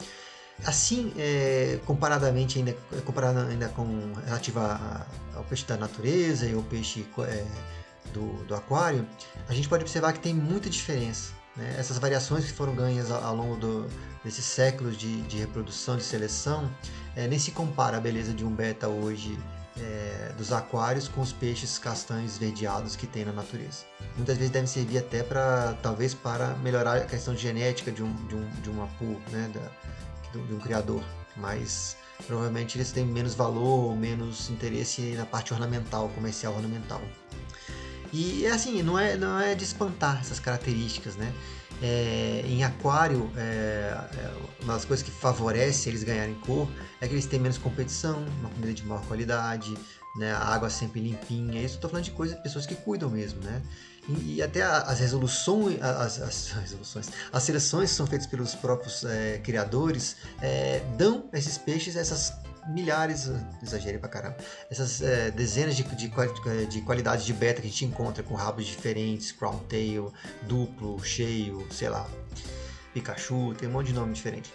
Assim, 0.64 1.12
é, 1.18 1.78
comparadamente 1.84 2.58
ainda, 2.58 2.72
comparado 3.04 3.40
ainda 3.40 3.68
com 3.68 4.14
relativa 4.24 5.06
ao 5.34 5.44
peixe 5.44 5.66
da 5.66 5.76
natureza 5.76 6.46
e 6.46 6.54
ao 6.54 6.62
peixe 6.62 7.04
é, 7.18 7.44
do, 8.12 8.44
do 8.44 8.54
aquário, 8.54 9.06
a 9.48 9.54
gente 9.54 9.68
pode 9.68 9.82
observar 9.82 10.12
que 10.12 10.20
tem 10.20 10.34
muita 10.34 10.68
diferença. 10.70 11.32
Né? 11.56 11.76
Essas 11.78 11.98
variações 11.98 12.44
que 12.44 12.52
foram 12.52 12.74
ganhas 12.74 13.10
ao, 13.10 13.34
longo 13.34 13.56
do, 13.56 13.88
desses 14.24 14.44
séculos 14.44 14.96
de, 14.96 15.22
de, 15.22 15.38
reprodução, 15.38 15.96
de 15.96 16.02
seleção, 16.02 16.70
é, 17.14 17.26
nem 17.26 17.38
se 17.38 17.52
compara 17.52 17.96
a 17.96 18.00
beleza 18.00 18.32
de 18.32 18.44
um 18.44 18.50
beta 18.50 18.88
hoje 18.88 19.38
é, 19.76 20.32
dos 20.36 20.52
aquários 20.52 21.08
com 21.08 21.20
os 21.20 21.32
peixes 21.32 21.78
castanhos 21.78 22.32
esverdeados 22.32 22.96
que 22.96 23.06
tem 23.06 23.24
na 23.24 23.32
natureza. 23.32 23.84
Muitas 24.16 24.36
vezes 24.36 24.52
devem 24.52 24.66
servir 24.66 24.98
até 24.98 25.22
para, 25.22 25.76
talvez, 25.82 26.14
para 26.14 26.54
melhorar 26.56 26.96
a 26.96 27.04
questão 27.04 27.34
de 27.34 27.42
genética 27.42 27.90
de 27.90 28.02
um, 28.02 28.12
de 28.26 28.34
um, 28.34 28.48
de 28.62 28.70
uma 28.70 28.86
pool, 28.98 29.20
né? 29.30 29.50
Da, 29.52 29.70
de 30.38 30.52
um 30.52 30.58
criador, 30.58 31.02
mas 31.36 31.96
provavelmente 32.26 32.76
eles 32.76 32.90
têm 32.90 33.04
menos 33.04 33.34
valor 33.34 33.96
menos 33.96 34.50
interesse 34.50 35.12
na 35.12 35.26
parte 35.26 35.52
ornamental, 35.52 36.08
comercial 36.08 36.54
ornamental. 36.54 37.00
E 38.14 38.46
é 38.46 38.52
assim, 38.52 38.80
não 38.80 38.96
é, 38.96 39.16
não 39.16 39.40
é 39.40 39.56
de 39.56 39.64
espantar 39.64 40.20
essas 40.20 40.38
características, 40.38 41.16
né? 41.16 41.34
É, 41.82 42.44
em 42.46 42.62
aquário, 42.62 43.28
é, 43.36 43.40
é, 43.40 44.32
uma 44.62 44.74
das 44.74 44.84
coisas 44.84 45.04
que 45.04 45.10
favorece 45.10 45.88
eles 45.88 46.04
ganharem 46.04 46.34
cor 46.46 46.68
é 47.00 47.08
que 47.08 47.14
eles 47.14 47.26
têm 47.26 47.40
menos 47.40 47.58
competição, 47.58 48.24
uma 48.38 48.48
comida 48.50 48.72
de 48.72 48.84
maior 48.84 49.04
qualidade, 49.06 49.76
né? 50.16 50.30
a 50.30 50.38
água 50.38 50.70
sempre 50.70 51.00
limpinha. 51.00 51.60
Isso 51.60 51.74
eu 51.74 51.78
estou 51.78 51.90
falando 51.90 52.04
de 52.04 52.12
coisas, 52.12 52.38
pessoas 52.38 52.66
que 52.66 52.76
cuidam 52.76 53.10
mesmo, 53.10 53.42
né? 53.42 53.60
E, 54.08 54.36
e 54.36 54.42
até 54.42 54.62
as 54.62 55.00
resoluções, 55.00 55.82
as, 55.82 56.22
as, 56.22 56.48
resoluções, 56.62 57.10
as 57.32 57.42
seleções 57.42 57.90
que 57.90 57.96
são 57.96 58.06
feitas 58.06 58.28
pelos 58.28 58.54
próprios 58.54 59.04
é, 59.04 59.38
criadores 59.38 60.16
é, 60.40 60.84
dão 60.96 61.28
a 61.32 61.38
esses 61.38 61.58
peixes 61.58 61.96
essas 61.96 62.32
milhares, 62.68 63.30
exagerei 63.62 63.98
pra 63.98 64.08
caramba, 64.08 64.36
essas 64.70 65.00
é, 65.02 65.30
dezenas 65.30 65.76
de, 65.76 65.82
de, 65.82 66.10
de, 66.66 66.80
qualidades 66.82 67.24
de 67.24 67.32
beta 67.32 67.60
que 67.60 67.66
a 67.66 67.70
gente 67.70 67.84
encontra 67.84 68.22
com 68.22 68.34
rabos 68.34 68.66
diferentes, 68.66 69.32
crown 69.32 69.58
tail, 69.68 70.12
duplo, 70.42 71.02
cheio, 71.02 71.66
sei 71.70 71.88
lá, 71.88 72.08
Pikachu, 72.92 73.54
tem 73.54 73.68
um 73.68 73.72
monte 73.72 73.88
de 73.88 73.92
nome 73.94 74.12
diferente. 74.12 74.52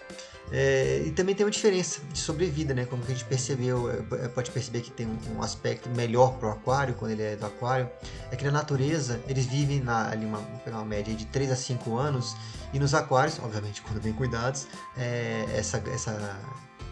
É, 0.52 1.04
e 1.06 1.12
também 1.12 1.34
tem 1.34 1.46
uma 1.46 1.50
diferença 1.50 2.00
de 2.12 2.18
sobrevida, 2.18 2.74
né? 2.74 2.84
Como 2.84 3.02
que 3.04 3.12
a 3.12 3.14
gente 3.14 3.24
percebeu, 3.24 3.88
é, 3.88 4.28
pode 4.28 4.50
perceber 4.50 4.80
que 4.80 4.90
tem 4.90 5.06
um 5.36 5.42
aspecto 5.42 5.88
melhor 5.90 6.38
para 6.38 6.48
o 6.48 6.52
aquário, 6.52 6.94
quando 6.94 7.12
ele 7.12 7.22
é 7.22 7.36
do 7.36 7.46
aquário, 7.46 7.88
é 8.32 8.36
que 8.36 8.44
na 8.44 8.50
natureza 8.50 9.20
eles 9.28 9.46
vivem 9.46 9.80
na, 9.80 10.10
ali 10.10 10.26
uma, 10.26 10.40
uma 10.66 10.84
média 10.84 11.14
de 11.14 11.24
3 11.26 11.52
a 11.52 11.56
5 11.56 11.96
anos, 11.96 12.36
e 12.72 12.80
nos 12.80 12.94
aquários, 12.94 13.38
obviamente 13.38 13.80
quando 13.82 14.02
bem 14.02 14.12
cuidados, 14.12 14.66
é, 14.96 15.46
essa, 15.54 15.80
essa 15.92 16.40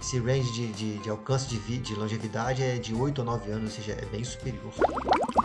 esse 0.01 0.19
range 0.19 0.53
de, 0.53 0.73
de, 0.73 0.99
de 0.99 1.11
alcance 1.11 1.49
de, 1.49 1.79
de, 1.79 1.95
longevidade 1.95 2.63
é 2.63 2.77
de 2.77 2.95
8 2.95 3.19
ou 3.19 3.25
9 3.25 3.51
anos, 3.51 3.65
ou 3.65 3.77
seja, 3.77 3.93
é 3.93 4.05
bem 4.07 4.23
superior. 4.23 4.73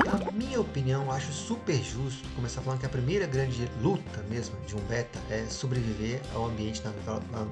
Na 0.06 0.32
minha 0.32 0.62
opinião, 0.62 1.12
acho 1.12 1.32
super 1.32 1.82
justo 1.82 2.28
começar 2.36 2.62
falando 2.62 2.80
que 2.80 2.86
a 2.86 2.90
primeira 2.90 3.26
grande 3.26 3.70
luta 3.82 4.24
mesmo 4.30 4.56
de 4.66 4.76
um 4.76 4.80
beta 4.82 5.20
é 5.30 5.46
sobreviver 5.46 6.22
ao 6.34 6.46
ambiente 6.46 6.82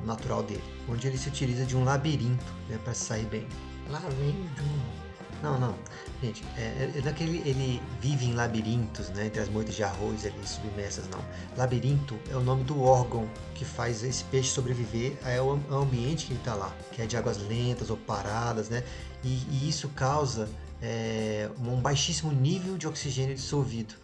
natural 0.06 0.44
dele, 0.44 0.64
onde 0.88 1.08
ele 1.08 1.18
se 1.18 1.30
utiliza 1.30 1.66
de 1.66 1.76
um 1.76 1.84
labirinto 1.84 2.46
né, 2.70 2.80
para 2.84 2.94
sair 2.94 3.26
bem. 3.26 3.48
Labirinto. 3.90 5.01
Não, 5.42 5.60
não. 5.60 5.76
Gente, 6.22 6.44
é, 6.56 6.92
é 6.96 7.02
daquele 7.02 7.38
ele 7.50 7.82
vive 8.00 8.26
em 8.26 8.34
labirintos, 8.34 9.10
né? 9.10 9.26
Entre 9.26 9.42
as 9.42 9.50
moitas 9.50 9.74
de 9.76 9.84
arroz 9.84 10.26
ali 10.26 10.48
submersas, 10.48 11.08
não. 11.10 11.20
Labirinto 11.58 12.18
é 12.30 12.36
o 12.36 12.42
nome 12.42 12.64
do 12.64 12.82
órgão 12.82 13.28
que 13.56 13.66
faz 13.66 14.04
esse 14.04 14.24
peixe 14.26 14.50
sobreviver 14.50 15.18
é 15.26 15.42
o 15.42 15.60
ambiente 15.72 16.28
que 16.28 16.34
ele 16.34 16.40
está 16.40 16.54
lá, 16.54 16.72
que 16.92 17.02
é 17.02 17.06
de 17.06 17.18
águas 17.18 17.38
lentas 17.38 17.90
ou 17.90 17.98
paradas, 17.98 18.70
né? 18.70 18.84
E, 19.24 19.30
e 19.50 19.70
isso 19.70 19.90
causa 19.90 20.48
é, 20.82 21.50
um 21.60 21.82
baixíssimo 21.82 22.32
nível 22.32 22.78
de 22.78 22.88
oxigênio 22.88 23.34
dissolvido. 23.36 23.96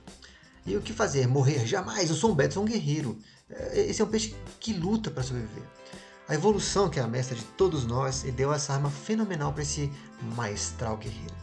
E 0.66 0.76
o 0.76 0.82
que 0.82 0.94
fazer? 0.94 1.28
Morrer? 1.28 1.66
Jamais! 1.66 2.10
Eu 2.10 2.16
sou 2.16 2.32
um 2.32 2.36
Beto, 2.36 2.56
sou 2.56 2.64
um 2.64 2.66
guerreiro. 2.66 3.18
É, 3.50 3.82
esse 3.82 4.02
é 4.02 4.06
um 4.06 4.10
peixe 4.10 4.36
que 4.60 4.74
luta 4.74 5.10
para 5.10 5.24
sobreviver. 5.24 5.64
A 6.28 6.34
evolução, 6.34 6.90
que 6.90 7.00
é 7.00 7.04
a 7.04 7.08
mestra 7.08 7.36
de 7.36 7.44
todos 7.44 7.86
nós, 7.86 8.24
deu 8.24 8.54
essa 8.54 8.74
arma 8.74 8.90
fenomenal 8.90 9.54
para 9.54 9.64
esse 9.64 9.90
maestral 10.36 10.98
guerreiro. 10.98 11.34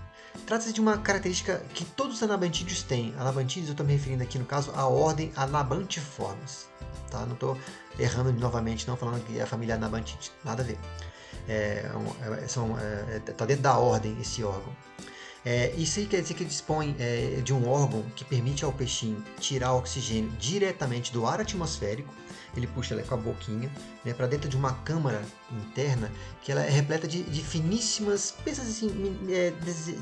Trata-se 0.47 0.75
de 0.75 0.81
uma 0.81 0.99
característica 0.99 1.65
que 1.73 1.87
todos 1.87 2.17
os 2.17 2.23
anabantídeos 2.23 2.83
têm. 2.83 3.15
Anabantídeos, 3.19 3.69
eu 3.69 3.73
estou 3.73 3.87
me 3.87 3.95
referindo 3.95 4.23
aqui 4.23 4.39
no 4.39 4.45
caso 4.45 4.73
à 4.75 4.87
ordem 4.87 5.33
Anabantiformes. 5.37 6.69
Tá? 7.11 7.25
Não 7.25 7.33
estou 7.33 7.57
errando 7.99 8.31
novamente, 8.35 8.87
não 8.87 8.95
falando 8.95 9.25
que 9.25 9.39
é 9.39 9.43
a 9.43 9.47
família 9.47 9.77
Anabantide. 9.77 10.31
Nada 10.45 10.63
a 10.63 10.67
ver. 10.67 10.79
É, 11.49 11.91
é, 12.43 12.47
são, 12.47 12.79
é, 12.79 13.21
tá 13.21 13.47
dentro 13.47 13.63
da 13.63 13.79
ordem 13.79 14.15
esse 14.21 14.45
órgão. 14.45 14.77
É, 15.47 15.73
isso 15.77 15.99
aí 15.99 16.07
quer 16.07 16.21
dizer 16.21 16.35
que 16.35 16.45
dispõe 16.45 16.95
é, 16.99 17.41
de 17.43 17.55
um 17.55 17.67
órgão 17.69 18.03
que 18.15 18.25
permite 18.25 18.67
ao 18.67 18.73
peixinho 18.73 19.23
tirar 19.41 19.73
oxigênio 19.73 20.31
diretamente 20.33 21.11
do 21.11 21.27
ar 21.27 21.41
atmosférico 21.41 22.13
ele 22.61 22.67
puxa 22.67 22.95
ela 22.95 23.03
com 23.03 23.15
a 23.15 23.17
boquinha 23.17 23.71
né, 24.05 24.13
para 24.13 24.27
dentro 24.27 24.49
de 24.49 24.57
uma 24.57 24.73
câmara 24.73 25.23
interna 25.51 26.11
que 26.43 26.53
ela 26.53 26.63
é 26.63 26.71
repleta 26.71 27.07
de, 27.07 27.23
de 27.23 27.43
finíssimas, 27.43 28.35
pensa 28.45 28.63
assim, 28.63 29.17
é, 29.29 29.53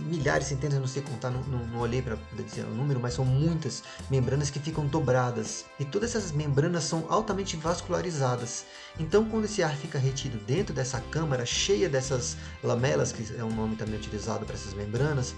milhares, 0.01 0.47
centenas, 0.47 0.79
não 0.79 0.87
sei 0.87 1.03
contar, 1.03 1.31
não, 1.31 1.43
não, 1.45 1.67
não 1.67 1.81
olhei 1.81 2.03
para 2.03 2.17
poder 2.17 2.43
dizer 2.43 2.65
o 2.65 2.71
número, 2.71 3.01
mas 3.01 3.15
são 3.15 3.25
muitas 3.25 3.83
membranas 4.11 4.51
que 4.51 4.59
ficam 4.59 4.87
dobradas. 4.87 5.65
E 5.79 5.85
todas 5.85 6.15
essas 6.15 6.33
membranas 6.33 6.85
são 6.85 7.07
altamente 7.09 7.57
vascularizadas. 7.57 8.65
Então, 8.99 9.25
quando 9.25 9.45
esse 9.45 9.63
ar 9.63 9.77
fica 9.77 9.99
retido 9.99 10.39
dentro 10.45 10.75
dessa 10.75 11.01
câmara 11.01 11.47
cheia 11.47 11.89
dessas 11.89 12.37
lamelas, 12.63 13.13
que 13.13 13.35
é 13.37 13.45
um 13.45 13.55
nome 13.55 13.77
também 13.77 13.97
utilizado 13.97 14.45
para 14.45 14.55
essas 14.55 14.75
membranas, 14.75 15.35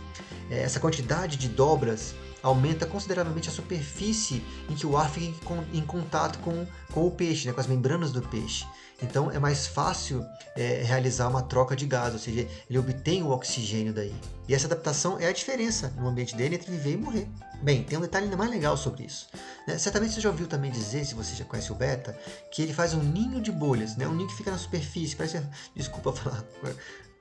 é, 0.50 0.62
essa 0.62 0.80
quantidade 0.80 1.36
de 1.36 1.48
dobras 1.48 2.14
aumenta 2.44 2.84
consideravelmente 2.84 3.48
a 3.48 3.52
superfície 3.52 4.44
em 4.68 4.74
que 4.74 4.86
o 4.86 4.96
ar 4.96 5.10
fica 5.10 5.34
em, 5.72 5.80
contato 5.80 6.38
com, 6.40 6.66
com 6.92 7.06
o 7.06 7.10
peixe, 7.10 7.48
né, 7.48 7.54
com 7.54 7.60
as 7.60 7.66
membranas 7.66 8.12
do 8.12 8.20
peixe. 8.20 8.66
Então 9.02 9.30
é 9.30 9.38
mais 9.38 9.66
fácil 9.66 10.24
é, 10.54 10.82
realizar 10.82 11.28
uma 11.28 11.42
troca 11.42 11.74
de 11.74 11.86
gás, 11.86 12.12
ou 12.12 12.18
seja, 12.18 12.46
ele 12.68 12.78
obtém 12.78 13.22
o 13.22 13.30
oxigênio 13.30 13.92
daí. 13.92 14.14
E 14.46 14.54
essa 14.54 14.66
adaptação 14.66 15.18
é 15.18 15.26
a 15.26 15.32
diferença 15.32 15.92
no 15.96 16.06
ambiente 16.06 16.36
dele 16.36 16.56
entre 16.56 16.70
viver 16.70 16.92
e 16.92 16.96
morrer. 16.96 17.28
Bem, 17.62 17.82
tem 17.82 17.96
um 17.96 18.02
detalhe 18.02 18.26
ainda 18.26 18.36
mais 18.36 18.50
legal 18.50 18.76
sobre 18.76 19.04
isso. 19.04 19.26
Né? 19.66 19.78
Certamente 19.78 20.12
você 20.12 20.20
já 20.20 20.28
ouviu 20.28 20.46
também 20.46 20.70
dizer, 20.70 21.04
se 21.06 21.14
você 21.14 21.34
já 21.34 21.44
conhece 21.46 21.72
o 21.72 21.74
beta, 21.74 22.16
que 22.52 22.60
ele 22.60 22.74
faz 22.74 22.92
um 22.92 23.02
ninho 23.02 23.40
de 23.40 23.50
bolhas, 23.50 23.96
né? 23.96 24.06
um 24.06 24.14
ninho 24.14 24.28
que 24.28 24.36
fica 24.36 24.50
na 24.50 24.58
superfície, 24.58 25.16
parece. 25.16 25.42
Desculpa 25.74 26.12
falar 26.12 26.44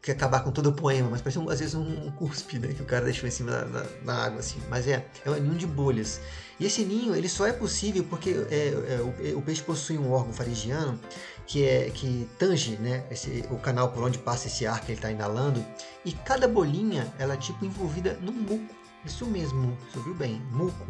que 0.03 0.11
acabar 0.11 0.43
com 0.43 0.51
todo 0.51 0.67
o 0.67 0.73
poema, 0.73 1.09
mas 1.09 1.21
parece 1.21 1.39
um, 1.39 1.49
às 1.49 1.61
vezes 1.61 1.73
um, 1.75 2.07
um 2.07 2.11
cuspe, 2.11 2.59
né, 2.59 2.73
que 2.73 2.81
o 2.81 2.85
cara 2.85 3.05
deixou 3.05 3.25
em 3.25 3.31
cima 3.31 3.51
da, 3.51 3.65
na, 3.65 3.85
na, 4.03 4.25
água, 4.25 4.39
assim. 4.41 4.61
Mas 4.69 4.85
é, 4.85 5.07
é 5.25 5.29
um 5.29 5.35
ninho 5.35 5.55
de 5.55 5.65
bolhas. 5.65 6.19
E 6.59 6.65
esse 6.65 6.83
ninho, 6.83 7.15
ele 7.15 7.29
só 7.29 7.47
é 7.47 7.53
possível 7.53 8.03
porque 8.09 8.31
é, 8.51 8.95
é, 8.95 9.33
o, 9.33 9.39
o, 9.39 9.41
peixe 9.41 9.63
possui 9.63 9.97
um 9.97 10.11
órgão 10.11 10.33
faringiano 10.33 10.99
que 11.47 11.65
é 11.65 11.89
que 11.89 12.27
tange, 12.37 12.75
né, 12.75 13.05
esse, 13.09 13.45
o 13.49 13.57
canal 13.57 13.93
por 13.93 14.03
onde 14.03 14.17
passa 14.17 14.47
esse 14.47 14.67
ar 14.67 14.81
que 14.81 14.91
ele 14.91 14.97
está 14.97 15.09
inalando, 15.09 15.65
e 16.03 16.11
cada 16.11 16.49
bolinha, 16.49 17.07
ela 17.17 17.35
é 17.35 17.37
tipo 17.37 17.63
envolvida 17.63 18.19
no 18.21 18.33
muco. 18.33 18.75
Isso 19.05 19.25
mesmo, 19.25 19.77
você 19.89 19.99
ouviu 19.99 20.15
bem, 20.15 20.41
muco. 20.51 20.85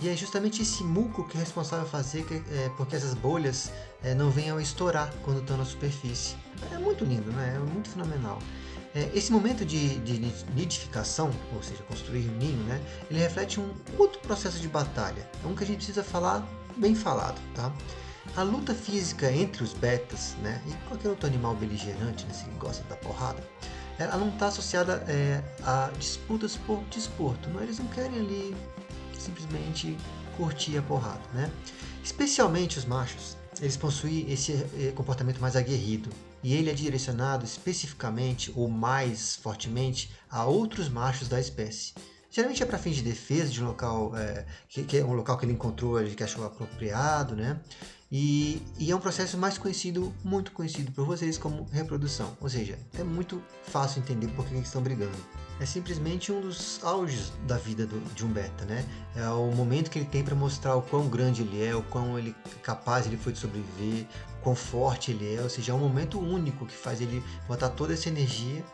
E 0.00 0.08
é 0.08 0.16
justamente 0.16 0.62
esse 0.62 0.84
muco 0.84 1.26
que 1.26 1.36
é 1.36 1.40
responsável 1.40 1.86
fazer 1.86 2.24
que, 2.24 2.34
é, 2.34 2.70
porque 2.76 2.94
essas 2.94 3.14
bolhas 3.14 3.72
é, 4.04 4.14
não 4.14 4.30
venham 4.30 4.56
a 4.56 4.62
estourar 4.62 5.12
quando 5.24 5.40
estão 5.40 5.56
na 5.56 5.64
superfície. 5.64 6.36
É 6.70 6.78
muito 6.78 7.04
lindo, 7.04 7.30
né? 7.32 7.54
É 7.56 7.58
muito 7.58 7.90
fenomenal. 7.90 8.38
É, 8.94 9.10
esse 9.14 9.32
momento 9.32 9.64
de, 9.64 9.98
de, 10.00 10.20
nidificação, 10.54 11.30
ou 11.54 11.62
seja, 11.62 11.82
construir 11.84 12.28
um 12.28 12.36
ninho, 12.36 12.62
né? 12.64 12.80
Ele 13.10 13.20
reflete 13.20 13.58
um 13.58 13.70
outro 13.98 14.20
processo 14.20 14.58
de 14.60 14.68
batalha. 14.68 15.28
É 15.42 15.46
um 15.46 15.54
que 15.54 15.64
a 15.64 15.66
gente 15.66 15.76
precisa 15.76 16.04
falar 16.04 16.46
bem 16.76 16.94
falado, 16.94 17.40
tá? 17.54 17.72
A 18.36 18.42
luta 18.42 18.74
física 18.74 19.30
entre 19.32 19.62
os 19.62 19.72
betas, 19.72 20.36
né? 20.42 20.62
E 20.66 20.88
qualquer 20.88 21.08
outro 21.08 21.26
animal 21.26 21.54
beligerante, 21.54 22.26
né? 22.26 22.34
Se 22.34 22.44
gosta 22.58 22.84
da 22.84 22.96
porrada, 22.96 23.42
ela 23.98 24.16
não 24.18 24.28
está 24.28 24.48
associada 24.48 25.04
é, 25.08 25.42
a 25.64 25.90
disputas 25.98 26.56
por 26.56 26.82
desporto. 26.84 27.48
Não, 27.48 27.62
eles 27.62 27.78
não 27.78 27.86
querem 27.86 28.18
ali 28.18 28.54
simplesmente 29.18 29.96
curtir 30.36 30.76
a 30.76 30.82
porrada, 30.82 31.22
né? 31.32 31.50
Especialmente 32.04 32.78
os 32.78 32.84
machos, 32.84 33.36
eles 33.60 33.76
possuem 33.76 34.30
esse 34.30 34.52
eh, 34.52 34.92
comportamento 34.94 35.40
mais 35.40 35.54
aguerrido 35.54 36.10
e 36.42 36.54
ele 36.54 36.70
é 36.70 36.74
direcionado 36.74 37.44
especificamente 37.44 38.52
ou 38.54 38.68
mais 38.68 39.36
fortemente 39.36 40.10
a 40.30 40.44
outros 40.44 40.88
machos 40.88 41.28
da 41.28 41.40
espécie. 41.40 41.92
Geralmente 42.30 42.62
é 42.62 42.66
para 42.66 42.78
fins 42.78 42.96
de 42.96 43.02
defesa 43.02 43.50
de 43.50 43.62
um 43.62 43.66
local 43.66 44.16
é, 44.16 44.46
que, 44.68 44.82
que, 44.84 44.96
é 44.96 45.04
um 45.04 45.12
local 45.12 45.36
que 45.36 45.44
ele 45.44 45.52
encontrou, 45.52 46.00
ele 46.00 46.14
que 46.14 46.24
achou 46.24 46.44
apropriado, 46.44 47.36
né? 47.36 47.60
E, 48.10 48.62
e, 48.78 48.90
é 48.90 48.96
um 48.96 49.00
processo 49.00 49.38
mais 49.38 49.56
conhecido, 49.56 50.14
muito 50.22 50.52
conhecido 50.52 50.92
por 50.92 51.06
vocês 51.06 51.38
como 51.38 51.64
reprodução. 51.72 52.36
Ou 52.40 52.48
seja, 52.48 52.78
é 52.98 53.02
muito 53.02 53.42
fácil 53.64 54.00
entender 54.00 54.28
por 54.28 54.46
que 54.46 54.54
eles 54.54 54.66
estão 54.66 54.82
brigando 54.82 55.16
é 55.62 55.66
simplesmente 55.66 56.32
um 56.32 56.40
dos 56.40 56.82
auges 56.82 57.32
da 57.46 57.56
vida 57.56 57.86
do, 57.86 58.00
de 58.14 58.24
um 58.24 58.28
beta, 58.28 58.64
né? 58.64 58.84
É 59.14 59.28
o 59.28 59.50
momento 59.52 59.90
que 59.90 59.98
ele 59.98 60.06
tem 60.06 60.24
para 60.24 60.34
mostrar 60.34 60.74
o 60.74 60.82
quão 60.82 61.08
grande 61.08 61.42
ele 61.42 61.64
é, 61.64 61.74
o 61.74 61.82
quão 61.84 62.18
ele 62.18 62.34
capaz 62.62 63.06
ele 63.06 63.16
foi 63.16 63.32
de 63.32 63.38
sobreviver, 63.38 64.06
quão 64.42 64.56
forte 64.56 65.12
ele 65.12 65.36
é, 65.36 65.40
ou 65.40 65.48
seja, 65.48 65.72
é 65.72 65.74
um 65.74 65.78
momento 65.78 66.18
único 66.18 66.66
que 66.66 66.74
faz 66.74 67.00
ele 67.00 67.22
botar 67.46 67.68
toda 67.68 67.94
essa 67.94 68.08
energia 68.08 68.64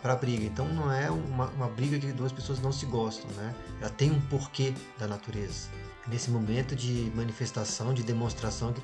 para 0.00 0.12
a 0.12 0.16
briga. 0.16 0.44
Então 0.44 0.66
não 0.68 0.92
é 0.92 1.10
uma, 1.10 1.46
uma 1.46 1.68
briga 1.68 1.98
que 1.98 2.12
duas 2.12 2.30
pessoas 2.30 2.60
não 2.60 2.70
se 2.70 2.86
gostam, 2.86 3.28
né? 3.32 3.54
Ela 3.80 3.90
tem 3.90 4.10
um 4.10 4.20
porquê 4.20 4.72
da 4.98 5.08
natureza 5.08 5.68
nesse 6.06 6.30
momento 6.30 6.74
de 6.74 7.12
manifestação, 7.14 7.94
de 7.94 8.02
demonstração 8.02 8.72
que, 8.72 8.80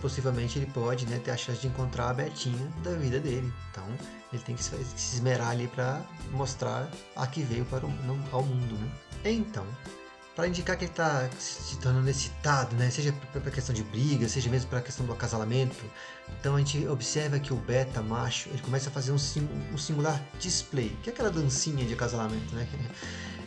possivelmente 0.00 0.58
ele 0.58 0.66
pode 0.66 1.06
né, 1.06 1.18
ter 1.18 1.30
a 1.30 1.36
chance 1.36 1.60
de 1.60 1.66
encontrar 1.66 2.10
a 2.10 2.14
Betinha 2.14 2.72
da 2.82 2.92
vida 2.92 3.20
dele. 3.20 3.52
Então 3.70 3.84
ele 4.32 4.42
tem 4.42 4.54
que 4.54 4.64
se, 4.64 4.70
se 4.96 5.16
esmerar 5.16 5.50
ali 5.50 5.68
para 5.68 6.00
mostrar 6.30 6.90
a 7.16 7.26
que 7.26 7.42
veio 7.42 7.64
para 7.66 7.84
o, 7.84 7.90
no, 7.90 8.18
ao 8.32 8.42
mundo. 8.42 8.74
Né? 8.74 8.90
Então, 9.24 9.66
para 10.34 10.46
indicar 10.46 10.76
que 10.76 10.84
ele 10.84 10.92
está 10.92 11.28
se 11.38 11.76
tornando 11.78 12.08
excitado, 12.08 12.74
né? 12.76 12.88
seja 12.90 13.12
para 13.32 13.50
questão 13.50 13.74
de 13.74 13.82
briga, 13.82 14.28
seja 14.28 14.48
mesmo 14.48 14.70
para 14.70 14.78
a 14.78 14.82
questão 14.82 15.04
do 15.04 15.12
acasalamento. 15.12 15.84
Então 16.38 16.54
a 16.54 16.58
gente 16.58 16.86
observa 16.86 17.38
que 17.38 17.52
o 17.52 17.56
beta 17.56 18.00
macho 18.00 18.48
ele 18.50 18.62
começa 18.62 18.88
a 18.88 18.92
fazer 18.92 19.12
um, 19.12 19.18
sim, 19.18 19.48
um 19.72 19.76
singular 19.76 20.22
display, 20.38 20.96
que 21.02 21.10
é 21.10 21.12
aquela 21.12 21.30
dancinha 21.30 21.84
de 21.84 21.92
acasalamento, 21.92 22.54
né? 22.54 22.68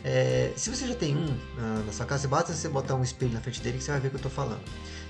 É, 0.04 0.52
se 0.56 0.68
você 0.68 0.86
já 0.86 0.94
tem 0.94 1.16
um 1.16 1.38
na, 1.86 1.92
sua 1.92 2.06
casa, 2.06 2.26
basta 2.26 2.52
você 2.52 2.68
botar 2.68 2.94
um 2.94 3.02
espelho 3.02 3.32
na 3.32 3.40
frente 3.40 3.60
dele 3.60 3.78
que 3.78 3.84
você 3.84 3.92
vai 3.92 4.00
ver 4.00 4.08
o 4.08 4.10
que 4.10 4.16
eu 4.16 4.28
estou 4.28 4.32
falando. 4.32 4.62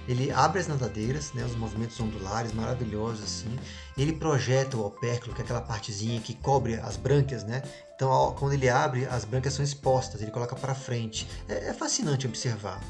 Ele 0.06 0.30
abre 0.32 0.58
as 0.58 0.66
nadadeiras, 0.66 1.32
né, 1.32 1.44
os 1.44 1.54
movimentos 1.54 1.98
ondulares 2.00 2.52
maravilhosos 2.52 3.22
assim. 3.22 3.56
Ele 3.96 4.12
projeta 4.12 4.76
o 4.76 4.84
opérculo, 4.84 5.34
que 5.34 5.40
é 5.40 5.44
aquela 5.44 5.60
partezinha 5.60 6.20
que 6.20 6.34
cobre 6.34 6.74
as 6.74 6.96
brânquias, 6.96 7.44
né? 7.44 7.62
Então, 8.02 8.34
quando 8.36 8.54
ele 8.54 8.68
abre, 8.68 9.06
as 9.06 9.24
brânquias 9.24 9.54
são 9.54 9.64
expostas, 9.64 10.20
ele 10.20 10.32
coloca 10.32 10.56
para 10.56 10.74
frente. 10.74 11.28
É, 11.48 11.68
é, 11.68 11.72
fascinante 11.72 12.26
observar. 12.26 12.80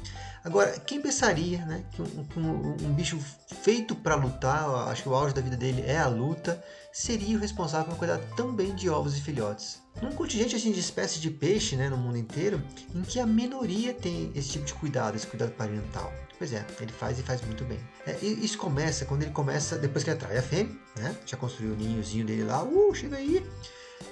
Agora, 0.42 0.70
quem 0.80 1.02
pensaria 1.02 1.58
né, 1.66 1.84
que 1.90 2.00
um, 2.00 2.26
um, 2.34 2.76
um 2.86 2.94
bicho 2.94 3.18
feito 3.60 3.94
para 3.94 4.14
lutar, 4.14 4.66
acho 4.88 5.02
que 5.02 5.10
o 5.10 5.14
auge 5.14 5.34
da 5.34 5.42
vida 5.42 5.54
dele 5.54 5.84
é 5.86 5.98
a 5.98 6.08
luta, 6.08 6.64
seria 6.90 7.36
o 7.36 7.40
responsável 7.40 7.90
por 7.90 7.98
cuidar 7.98 8.18
tão 8.34 8.54
bem 8.54 8.74
de 8.74 8.88
ovos 8.88 9.14
e 9.14 9.20
filhotes? 9.20 9.82
Num 10.00 10.12
contingente 10.12 10.56
assim, 10.56 10.72
de 10.72 10.80
espécies 10.80 11.20
de 11.20 11.30
peixe 11.30 11.76
né, 11.76 11.90
no 11.90 11.98
mundo 11.98 12.16
inteiro, 12.16 12.62
em 12.94 13.02
que 13.02 13.20
a 13.20 13.26
minoria 13.26 13.92
tem 13.92 14.32
esse 14.34 14.48
tipo 14.48 14.64
de 14.64 14.72
cuidado, 14.72 15.14
esse 15.14 15.26
cuidado 15.26 15.52
parental. 15.52 16.10
Pois 16.38 16.54
é, 16.54 16.64
ele 16.80 16.90
faz 16.90 17.18
e 17.18 17.22
faz 17.22 17.42
muito 17.42 17.66
bem. 17.66 17.78
É, 18.06 18.16
isso 18.24 18.56
começa 18.56 19.04
quando 19.04 19.24
ele 19.24 19.30
começa, 19.32 19.76
depois 19.76 20.02
que 20.02 20.08
ele 20.08 20.16
atrai 20.16 20.38
a 20.38 20.42
fêmea, 20.42 20.74
né? 20.96 21.14
Já 21.26 21.36
construiu 21.36 21.74
o 21.74 21.76
ninhozinho 21.76 22.24
dele 22.24 22.44
lá, 22.44 22.64
uh, 22.64 22.94
chega 22.94 23.16
aí. 23.16 23.46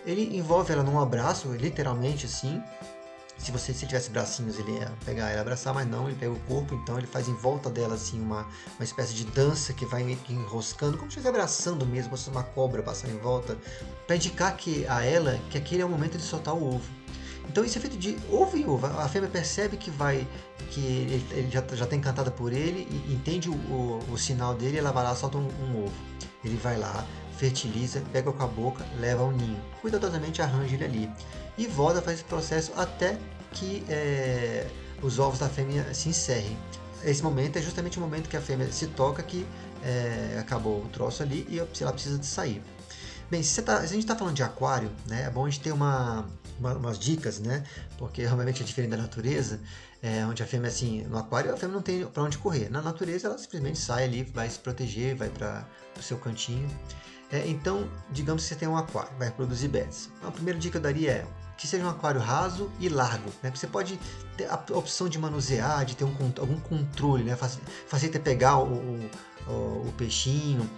Ele 0.05 0.37
envolve 0.37 0.73
ela 0.73 0.83
num 0.83 0.99
abraço, 1.01 1.53
literalmente 1.53 2.27
assim, 2.27 2.63
se 3.41 3.51
você 3.51 3.73
se 3.73 3.87
tivesse 3.87 4.11
bracinhos, 4.11 4.59
ele 4.59 4.73
ia 4.73 4.93
pegar 5.05 5.29
ela 5.31 5.39
e 5.39 5.41
abraçar, 5.41 5.73
mas 5.73 5.89
não, 5.89 6.09
ele 6.09 6.17
pega 6.17 6.33
o 6.33 6.39
corpo, 6.41 6.75
então 6.75 6.99
ele 6.99 7.07
faz 7.07 7.27
em 7.27 7.35
volta 7.35 7.71
dela 7.71 7.95
assim 7.95 8.21
uma, 8.21 8.47
uma 8.79 8.85
espécie 8.85 9.15
de 9.15 9.25
dança 9.25 9.73
que 9.73 9.87
vai 9.87 10.19
enroscando, 10.29 10.99
como 10.99 11.11
se 11.11 11.19
estivesse 11.19 11.29
abraçando 11.29 11.87
mesmo, 11.87 12.11
como 12.11 12.19
se 12.19 12.29
uma 12.29 12.43
cobra 12.43 12.83
passando 12.83 13.15
em 13.15 13.19
volta, 13.19 13.57
para 14.07 14.17
indicar 14.17 14.55
que 14.57 14.87
a 14.87 15.03
ela 15.05 15.41
que 15.49 15.57
aquele 15.57 15.81
é 15.81 15.85
o 15.87 15.89
momento 15.89 16.19
de 16.19 16.23
soltar 16.23 16.55
o 16.55 16.75
ovo. 16.75 17.01
Então 17.49 17.65
isso 17.65 17.79
é 17.79 17.81
feito 17.81 17.97
de 17.97 18.17
ovo 18.31 18.57
em 18.57 18.69
ovo. 18.69 18.87
A 18.87 19.09
fêmea 19.09 19.29
percebe 19.29 19.77
que 19.77 19.91
vai, 19.91 20.27
que 20.71 20.81
ele, 20.81 21.27
ele 21.33 21.51
já, 21.51 21.65
já 21.73 21.85
está 21.85 21.97
encantada 21.97 22.31
por 22.31 22.53
ele 22.53 22.87
e 22.91 23.13
entende 23.13 23.49
o, 23.49 23.55
o, 23.55 23.99
o, 24.13 24.19
sinal 24.19 24.55
dele, 24.55 24.79
ela 24.79 24.93
vai 24.93 25.03
lá 25.03 25.17
solta 25.17 25.39
um, 25.39 25.49
um 25.49 25.85
ovo. 25.85 25.93
Ele 26.45 26.57
vai 26.57 26.79
lá, 26.79 27.07
fertiliza, 27.37 28.03
pega 28.13 28.33
com 28.33 28.43
a 28.43 28.47
boca, 28.47 28.85
leva 28.99 29.23
ao 29.23 29.31
ninho. 29.31 29.61
Cuidadosamente 29.81 30.41
arranja 30.41 30.75
ele 30.75 30.85
ali. 30.85 31.11
E 31.59 31.67
volta 31.67 31.99
a 31.99 32.03
fazer 32.03 32.17
esse 32.17 32.25
processo 32.25 32.73
até 32.77 33.19
que 33.53 33.85
é, 33.89 34.67
os 35.03 35.19
ovos 35.19 35.39
da 35.39 35.49
fêmea 35.49 35.93
se 35.93 36.09
encerrem. 36.09 36.57
Esse 37.05 37.23
momento 37.23 37.59
é 37.59 37.63
justamente 37.63 37.99
o 37.99 38.01
momento 38.01 38.29
que 38.29 38.37
a 38.37 38.41
fêmea 38.41 38.71
se 38.71 38.87
toca 38.89 39.23
que 39.23 39.47
é, 39.83 40.39
acabou 40.39 40.83
o 40.83 40.89
troço 40.89 41.23
ali 41.23 41.47
e 41.49 41.59
ela 41.59 41.93
precisa 41.93 42.19
de 42.19 42.27
sair. 42.27 42.63
Bem, 43.31 43.43
se, 43.43 43.63
tá, 43.63 43.79
se 43.79 43.85
a 43.85 43.89
gente 43.89 44.01
está 44.01 44.17
falando 44.17 44.35
de 44.35 44.43
aquário, 44.43 44.91
né, 45.07 45.25
é 45.27 45.31
bom 45.31 45.47
a 45.47 45.51
gente 45.51 45.63
ter 45.63 45.73
uma, 45.73 46.27
uma, 46.59 46.75
umas 46.75 46.99
dicas, 46.99 47.39
né? 47.39 47.63
Porque 47.97 48.23
realmente 48.23 48.63
é 48.63 48.67
diferente 48.67 48.91
da 48.91 48.97
natureza, 48.97 49.61
é, 50.03 50.25
onde 50.25 50.43
a 50.43 50.47
fêmea, 50.47 50.69
assim, 50.69 51.03
no 51.05 51.19
aquário 51.19 51.53
a 51.53 51.57
fêmea 51.57 51.75
não 51.75 51.83
tem 51.83 52.07
para 52.07 52.23
onde 52.23 52.39
correr. 52.39 52.71
Na 52.71 52.81
natureza 52.81 53.29
ela 53.29 53.39
simplesmente 53.39 53.79
sai 53.79 54.05
ali, 54.05 54.23
vai 54.23 54.49
se 54.49 54.59
proteger, 54.59 55.15
vai 55.15 55.29
para 55.29 55.67
o 55.99 56.03
seu 56.03 56.19
cantinho. 56.19 56.69
É, 57.33 57.47
então, 57.47 57.89
digamos 58.11 58.43
que 58.43 58.49
você 58.49 58.55
tem 58.57 58.69
um 58.69 58.77
aquário, 58.77 59.11
vai 59.19 59.31
produzir 59.31 59.69
beds. 59.69 60.11
A 60.23 60.31
primeira 60.31 60.59
dica 60.59 60.73
que 60.73 60.77
eu 60.79 60.83
daria 60.83 61.11
é 61.13 61.27
que 61.57 61.67
seja 61.67 61.85
um 61.85 61.91
aquário 61.91 62.21
raso 62.21 62.71
e 62.81 62.89
largo. 62.89 63.31
Né? 63.43 63.53
Você 63.55 63.67
pode 63.67 64.01
ter 64.35 64.49
a 64.49 64.55
opção 64.73 65.09
de 65.09 65.19
manusear, 65.19 65.85
de 65.85 65.95
ter 65.95 66.05
um, 66.05 66.15
algum 66.39 66.59
controle, 66.59 67.23
né? 67.23 67.37
facilita 67.87 68.19
pegar 68.19 68.57
o, 68.59 68.73
o, 69.47 69.87
o 69.87 69.95
peixinho. 69.99 70.69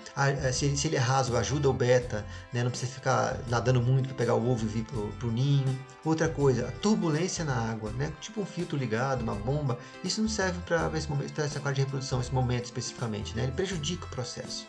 Se, 0.53 0.77
se, 0.77 0.89
ele 0.89 0.97
é 0.97 0.99
raso, 0.99 1.37
ajuda 1.37 1.71
o 1.71 1.73
beta, 1.73 2.27
né? 2.53 2.65
não 2.65 2.71
precisa 2.71 2.91
ficar 2.91 3.39
nadando 3.49 3.81
muito 3.81 4.09
para 4.09 4.17
pegar 4.17 4.35
o 4.35 4.51
ovo 4.51 4.65
e 4.65 4.69
vir 4.69 4.85
para 4.85 5.29
o 5.29 5.31
ninho. 5.31 5.79
Outra 6.05 6.29
coisa, 6.29 6.69
a 6.69 6.73
turbulência 6.73 7.45
na 7.45 7.55
água, 7.55 7.93
né? 7.93 8.13
tipo 8.21 8.41
um 8.41 8.47
filtro 8.47 8.77
ligado, 8.77 9.23
uma 9.23 9.37
bomba. 9.37 9.79
Isso 10.03 10.21
não 10.21 10.29
serve 10.29 10.59
para 10.67 10.91
esse, 10.99 11.09
momento, 11.09 11.39
esse 11.41 11.57
aquário 11.57 11.77
de 11.77 11.83
reprodução, 11.83 12.21
esse 12.21 12.35
momento 12.35 12.65
especificamente. 12.65 13.37
Né? 13.37 13.45
Ele 13.45 13.53
prejudica 13.53 14.05
o 14.07 14.09
processo. 14.09 14.67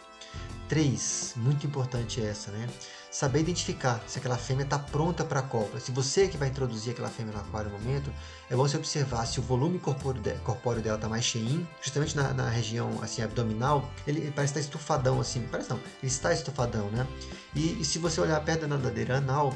3, 0.70 1.34
muito 1.38 1.66
importante 1.66 2.22
essa, 2.22 2.52
né? 2.52 2.70
Saber 3.14 3.42
identificar 3.42 4.04
se 4.08 4.18
aquela 4.18 4.40
fêmea 4.40 4.64
está 4.64 4.80
pronta 4.80 5.24
para 5.24 5.42
a 5.42 5.44
cópula. 5.44 5.80
Se 5.80 5.92
você 5.92 6.28
que 6.28 6.36
vai 6.36 6.50
introduzir 6.50 6.94
aquela 6.94 7.10
fêmea 7.10 7.32
no 7.32 7.42
aquário 7.42 7.70
no 7.70 7.78
momento, 7.78 8.12
é 8.50 8.56
bom 8.56 8.68
você 8.68 8.76
observar 8.76 9.28
se 9.28 9.40
o 9.40 9.44
volume 9.44 9.78
corpóreo 9.78 10.82
dela 10.82 10.96
está 10.96 11.08
mais 11.08 11.24
cheinho, 11.24 11.68
justamente 11.80 12.16
na, 12.16 12.34
na, 12.34 12.50
região 12.50 12.90
assim 13.04 13.22
abdominal, 13.22 13.88
ele, 14.08 14.20
ele 14.20 14.32
parece 14.32 14.54
estar 14.54 14.62
tá 14.62 14.66
estufadão 14.66 15.22
assim, 15.22 15.48
parece 15.52 15.70
não, 15.70 15.78
ele 15.78 16.12
está 16.12 16.34
estufadão, 16.34 16.90
né? 16.90 17.08
E, 17.54 17.80
e 17.80 17.86
se 17.86 18.00
você 18.00 18.20
olhar 18.20 18.44
perto 18.44 18.62
da 18.62 18.68
nadadeira 18.70 19.20
anal, 19.20 19.54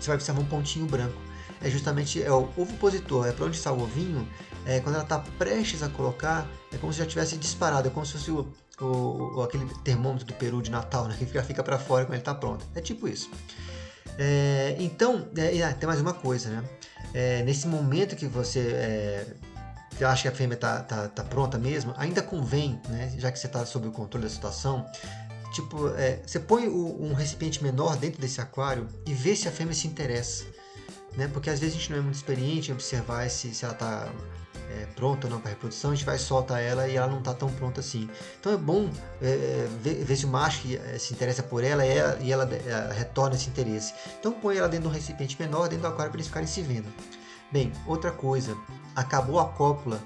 você 0.00 0.06
vai 0.06 0.16
observar 0.16 0.40
um 0.40 0.46
pontinho 0.46 0.86
branco. 0.86 1.20
É 1.60 1.68
justamente 1.68 2.22
é 2.22 2.32
o 2.32 2.48
ovipositor, 2.56 3.26
é 3.26 3.32
para 3.32 3.44
onde 3.44 3.58
está 3.58 3.70
o 3.70 3.82
ovinho, 3.82 4.26
é, 4.64 4.80
quando 4.80 4.94
ela 4.94 5.04
está 5.04 5.18
prestes 5.18 5.82
a 5.82 5.90
colocar, 5.90 6.48
é 6.72 6.78
como 6.78 6.90
se 6.90 7.00
já 7.00 7.06
tivesse 7.06 7.36
disparado, 7.36 7.86
é 7.86 7.90
como 7.90 8.06
se 8.06 8.12
fosse 8.12 8.30
o, 8.30 8.50
o, 8.80 9.42
aquele 9.42 9.66
termômetro 9.84 10.26
do 10.26 10.34
peru 10.34 10.60
de 10.60 10.70
Natal, 10.70 11.06
né? 11.06 11.16
Que 11.18 11.26
fica, 11.26 11.42
fica 11.42 11.62
para 11.62 11.78
fora 11.78 12.04
quando 12.04 12.14
ele 12.14 12.20
está 12.20 12.34
pronto. 12.34 12.64
É 12.74 12.80
tipo 12.80 13.06
isso. 13.06 13.30
É, 14.18 14.76
então, 14.78 15.28
é, 15.36 15.62
ah, 15.62 15.72
tem 15.72 15.86
mais 15.86 16.00
uma 16.00 16.14
coisa, 16.14 16.48
né? 16.48 16.64
É, 17.12 17.42
nesse 17.42 17.66
momento 17.66 18.16
que 18.16 18.26
você 18.26 18.60
é, 18.60 19.26
acha 20.04 20.22
que 20.22 20.28
a 20.28 20.32
fêmea 20.32 20.54
está 20.54 20.80
tá, 20.80 21.08
tá 21.08 21.24
pronta 21.24 21.58
mesmo, 21.58 21.94
ainda 21.96 22.22
convém, 22.22 22.80
né? 22.88 23.12
Já 23.18 23.30
que 23.30 23.38
você 23.38 23.46
está 23.46 23.64
sob 23.64 23.88
o 23.88 23.92
controle 23.92 24.24
da 24.26 24.30
situação, 24.30 24.86
tipo, 25.52 25.88
é, 25.96 26.20
você 26.26 26.40
põe 26.40 26.66
o, 26.66 27.02
um 27.02 27.12
recipiente 27.12 27.62
menor 27.62 27.96
dentro 27.96 28.20
desse 28.20 28.40
aquário 28.40 28.88
e 29.06 29.14
vê 29.14 29.36
se 29.36 29.48
a 29.48 29.52
fêmea 29.52 29.74
se 29.74 29.86
interessa. 29.86 30.44
Né? 31.16 31.28
Porque 31.32 31.48
às 31.48 31.60
vezes 31.60 31.76
a 31.76 31.78
gente 31.78 31.90
não 31.92 31.98
é 31.98 32.00
muito 32.00 32.16
experiente 32.16 32.70
em 32.70 32.74
observar 32.74 33.28
se, 33.30 33.54
se 33.54 33.64
ela 33.64 33.74
está 33.74 34.12
é, 34.70 34.86
pronta 34.94 35.26
ou 35.26 35.32
não 35.32 35.40
para 35.40 35.50
reprodução, 35.50 35.90
a 35.90 35.94
gente 35.94 36.04
vai 36.04 36.18
soltar 36.18 36.62
ela 36.62 36.88
e 36.88 36.96
ela 36.96 37.06
não 37.06 37.18
está 37.18 37.34
tão 37.34 37.50
pronta 37.50 37.80
assim. 37.80 38.08
Então 38.40 38.52
é 38.52 38.56
bom 38.56 38.90
é, 39.20 39.26
é 39.26 39.68
ver, 39.80 40.04
ver, 40.04 40.16
se 40.16 40.24
o 40.24 40.28
macho 40.28 40.66
é, 40.72 40.98
se 40.98 41.12
interessa 41.12 41.42
por 41.42 41.62
ela, 41.62 41.84
e 41.84 41.98
ela, 41.98 42.18
ela, 42.22 42.54
é, 42.54 42.92
retorna 42.92 43.34
esse 43.34 43.48
interesse. 43.48 43.94
Então 44.18 44.32
põe 44.32 44.56
ela 44.56 44.68
dentro 44.68 44.88
de 44.88 44.88
um 44.88 44.94
recipiente 44.96 45.40
menor, 45.40 45.68
dentro 45.68 45.82
do 45.82 45.88
aquário 45.88 46.10
para 46.10 46.18
eles 46.18 46.28
ficarem 46.28 46.48
se 46.48 46.62
vendo. 46.62 46.92
Bem, 47.52 47.72
outra 47.86 48.10
coisa, 48.10 48.56
acabou 48.96 49.38
a 49.38 49.46
cópula, 49.46 50.00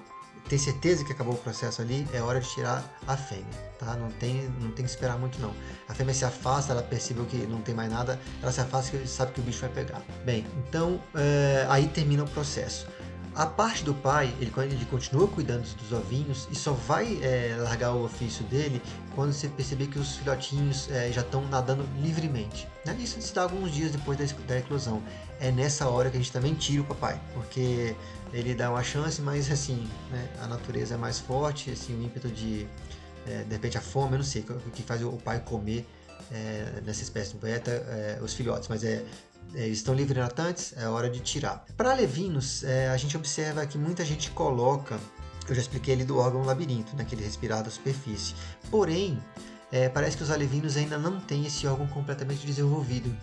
tem 0.48 0.58
certeza 0.58 1.04
que 1.04 1.12
acabou 1.12 1.34
o 1.34 1.38
processo 1.38 1.82
ali, 1.82 2.06
é 2.12 2.22
hora 2.22 2.40
de 2.40 2.48
tirar 2.48 2.82
a 3.06 3.16
fêmea, 3.16 3.44
tá? 3.78 3.94
Não 3.94 4.10
tem, 4.12 4.48
não 4.60 4.70
tem 4.70 4.84
que 4.84 4.90
esperar 4.90 5.18
muito 5.18 5.38
não. 5.40 5.54
A 5.88 5.94
fêmea 5.94 6.14
se 6.14 6.24
afasta, 6.24 6.72
ela 6.72 6.82
percebeu 6.82 7.26
que 7.26 7.36
não 7.46 7.60
tem 7.60 7.74
mais 7.74 7.90
nada, 7.90 8.18
ela 8.42 8.50
se 8.50 8.60
afasta 8.60 8.96
e 8.96 9.06
sabe 9.06 9.32
que 9.32 9.40
o 9.40 9.42
bicho 9.42 9.60
vai 9.60 9.68
pegar. 9.68 10.02
Bem, 10.24 10.46
então 10.66 11.00
é, 11.14 11.66
aí 11.68 11.86
termina 11.88 12.24
o 12.24 12.28
processo. 12.28 12.86
A 13.34 13.46
parte 13.46 13.84
do 13.84 13.94
pai, 13.94 14.34
ele, 14.40 14.52
ele 14.64 14.84
continua 14.86 15.28
cuidando 15.28 15.62
dos 15.76 15.92
ovinhos 15.92 16.48
e 16.50 16.56
só 16.56 16.72
vai 16.72 17.18
é, 17.22 17.56
largar 17.58 17.92
o 17.92 18.04
ofício 18.04 18.44
dele 18.46 18.82
quando 19.14 19.32
você 19.32 19.48
perceber 19.48 19.86
que 19.86 19.98
os 19.98 20.16
filhotinhos 20.16 20.90
é, 20.90 21.12
já 21.12 21.20
estão 21.20 21.46
nadando 21.48 21.88
livremente. 22.00 22.66
Né? 22.84 22.96
Isso 22.98 23.20
se 23.20 23.34
dá 23.34 23.42
alguns 23.42 23.72
dias 23.72 23.92
depois 23.92 24.18
da, 24.18 24.24
da 24.46 24.58
eclosão. 24.58 25.02
É 25.40 25.52
nessa 25.52 25.88
hora 25.88 26.10
que 26.10 26.16
a 26.16 26.20
gente 26.20 26.32
também 26.32 26.54
tira 26.54 26.82
o 26.82 26.84
papai, 26.84 27.20
porque 27.32 27.94
ele 28.32 28.54
dá 28.54 28.70
uma 28.70 28.82
chance, 28.82 29.20
mas 29.22 29.50
assim, 29.50 29.88
né, 30.10 30.28
a 30.42 30.46
natureza 30.46 30.94
é 30.94 30.98
mais 30.98 31.18
forte, 31.18 31.70
assim, 31.70 31.96
o 31.96 32.02
ímpeto 32.02 32.28
de, 32.28 32.66
é, 33.26 33.44
de 33.44 33.52
repente 33.52 33.78
a 33.78 33.80
fome, 33.80 34.14
eu 34.14 34.18
não 34.18 34.24
sei, 34.24 34.42
o 34.42 34.70
que 34.70 34.82
faz 34.82 35.02
o 35.02 35.12
pai 35.12 35.40
comer 35.40 35.86
é, 36.30 36.80
nessa 36.84 37.02
espécie 37.02 37.32
de 37.32 37.38
beta, 37.38 37.70
é, 37.70 38.18
os 38.20 38.34
filhotes, 38.34 38.68
mas 38.68 38.82
é 38.82 38.88
é, 38.88 39.04
eles 39.54 39.78
estão 39.78 39.94
livres 39.94 40.18
natantes, 40.18 40.74
é 40.76 40.88
hora 40.88 41.08
de 41.08 41.20
tirar. 41.20 41.64
Para 41.76 41.94
levinos, 41.94 42.64
é, 42.64 42.88
a 42.88 42.96
gente 42.96 43.16
observa 43.16 43.66
que 43.66 43.78
muita 43.78 44.04
gente 44.04 44.30
coloca, 44.30 44.98
eu 45.48 45.54
já 45.54 45.60
expliquei 45.60 45.94
ali 45.94 46.04
do 46.04 46.18
órgão 46.18 46.42
labirinto, 46.44 46.94
naquele 46.96 47.22
né, 47.22 47.26
respirado 47.26 47.68
à 47.68 47.70
superfície. 47.70 48.34
Porém, 48.70 49.18
é, 49.72 49.88
parece 49.88 50.16
que 50.16 50.22
os 50.22 50.30
alevinos 50.30 50.76
ainda 50.76 50.98
não 50.98 51.20
têm 51.20 51.46
esse 51.46 51.66
órgão 51.66 51.86
completamente 51.86 52.46
desenvolvido. 52.46 53.14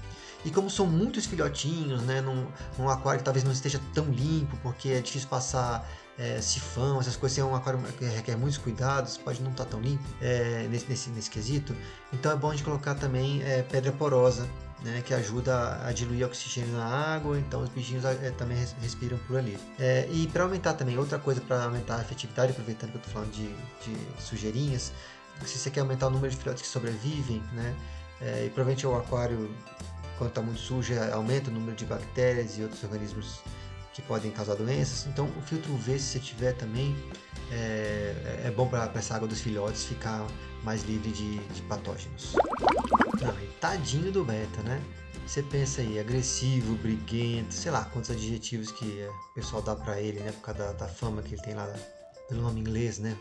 E 0.44 0.52
como 0.52 0.70
são 0.70 0.86
muitos 0.86 1.26
filhotinhos, 1.26 2.04
né, 2.04 2.22
num, 2.22 2.46
num 2.78 2.88
aquário 2.88 3.20
que 3.20 3.26
talvez 3.26 3.44
não 3.44 3.52
esteja 3.52 3.82
tão 3.94 4.06
limpo, 4.06 4.56
porque 4.62 4.90
é 4.90 5.02
difícil 5.02 5.28
passar 5.28 5.88
é, 6.18 6.40
sifão, 6.40 7.00
essas 7.00 7.16
coisas, 7.16 7.38
é 7.40 7.44
um 7.44 7.56
aquário 7.56 7.82
que 7.98 8.06
requer 8.06 8.38
muitos 8.38 8.60
cuidados, 8.60 9.18
pode 9.18 9.42
não 9.42 9.52
estar 9.52 9.66
tão 9.66 9.82
limpo 9.82 10.04
é, 10.22 10.68
nesse, 10.70 10.86
nesse, 10.88 11.10
nesse 11.10 11.32
quesito. 11.32 11.76
Então 12.14 12.32
é 12.32 12.36
bom 12.36 12.50
a 12.50 12.52
gente 12.52 12.64
colocar 12.64 12.94
também 12.94 13.42
é, 13.44 13.64
pedra 13.64 13.92
porosa 13.92 14.48
né, 14.86 15.02
que 15.04 15.15
ajuda 15.15 15.84
a 15.84 15.91
diluir 15.91 16.24
oxigênio 16.28 16.71
na 16.74 16.86
água, 16.86 17.39
então 17.39 17.63
os 17.63 17.69
bichinhos 17.69 18.06
é, 18.06 18.30
também 18.38 18.56
respiram 18.80 19.17
por 19.28 19.38
ali. 19.38 19.58
É, 19.80 20.08
e 20.12 20.28
para 20.28 20.43
aumentar 20.43 20.76
também, 20.76 20.95
outra 20.95 21.17
coisa 21.17 21.41
para 21.41 21.63
aumentar 21.63 21.98
a 21.98 22.02
efetividade, 22.02 22.52
aproveitando 22.52 22.91
que 22.91 22.98
eu 22.98 23.00
estou 23.00 23.13
falando 23.13 23.32
de, 23.32 23.48
de, 23.48 24.21
sujeirinhas, 24.21 24.93
se 25.43 25.58
você 25.58 25.71
quer 25.71 25.80
aumentar 25.80 26.06
o 26.06 26.12
número 26.12 26.30
de 26.30 26.38
filhotes 26.38 26.62
que 26.62 26.67
sobrevivem, 26.67 27.41
né, 27.52 27.76
é, 28.21 28.45
e 28.45 28.50
provavelmente 28.50 28.86
o 28.86 28.95
aquário, 28.95 29.50
quando 30.19 30.30
está 30.30 30.41
muito 30.41 30.60
sujo, 30.60 30.93
aumenta 31.12 31.50
o 31.50 31.54
número 31.54 31.76
de 31.76 31.86
bactérias 31.86 32.56
e 32.60 32.62
outros 32.62 32.84
organismos 32.84 33.39
que 33.91 34.04
podem 34.04 34.30
causar 34.30 34.54
doenças. 34.54 35.08
Então, 35.08 35.26
o 35.26 35.41
filtro 35.41 35.74
UV, 35.74 35.98
se 35.98 36.06
você 36.06 36.19
tiver 36.19 36.54
também, 36.54 36.95
é, 37.52 38.43
é 38.45 38.54
bom 38.56 38.67
para 38.67 38.91
essa 38.93 39.15
água 39.15 39.28
dos 39.28 39.41
filhotes 39.41 39.86
ficar 39.86 40.26
mais 40.63 40.84
livre 40.84 41.12
de, 41.12 41.39
de 41.39 41.62
patógenos. 41.63 42.36
Tadinho 43.60 44.12
do 44.12 44.24
beta, 44.24 44.62
né? 44.64 44.82
Você 45.26 45.42
pensa 45.42 45.82
aí, 45.82 46.00
agressivo, 46.00 46.76
briguento, 46.76 47.54
sei 47.54 47.72
lá 47.72 47.84
quantos 47.86 48.12
adjetivos 48.12 48.72
que 48.72 48.86
o 49.32 49.34
pessoal 49.34 49.62
dá 49.62 49.76
para 49.76 50.00
ele, 50.00 50.20
né? 50.20 50.32
Por 50.32 50.42
causa 50.42 50.60
da, 50.60 50.72
da, 50.74 50.88
fama 50.88 51.22
que 51.22 51.34
ele 51.34 51.42
tem 51.42 51.56
lá 51.56 51.68
pelo 52.30 52.42
nome 52.42 52.60
inglês, 52.60 53.00
né? 53.00 53.18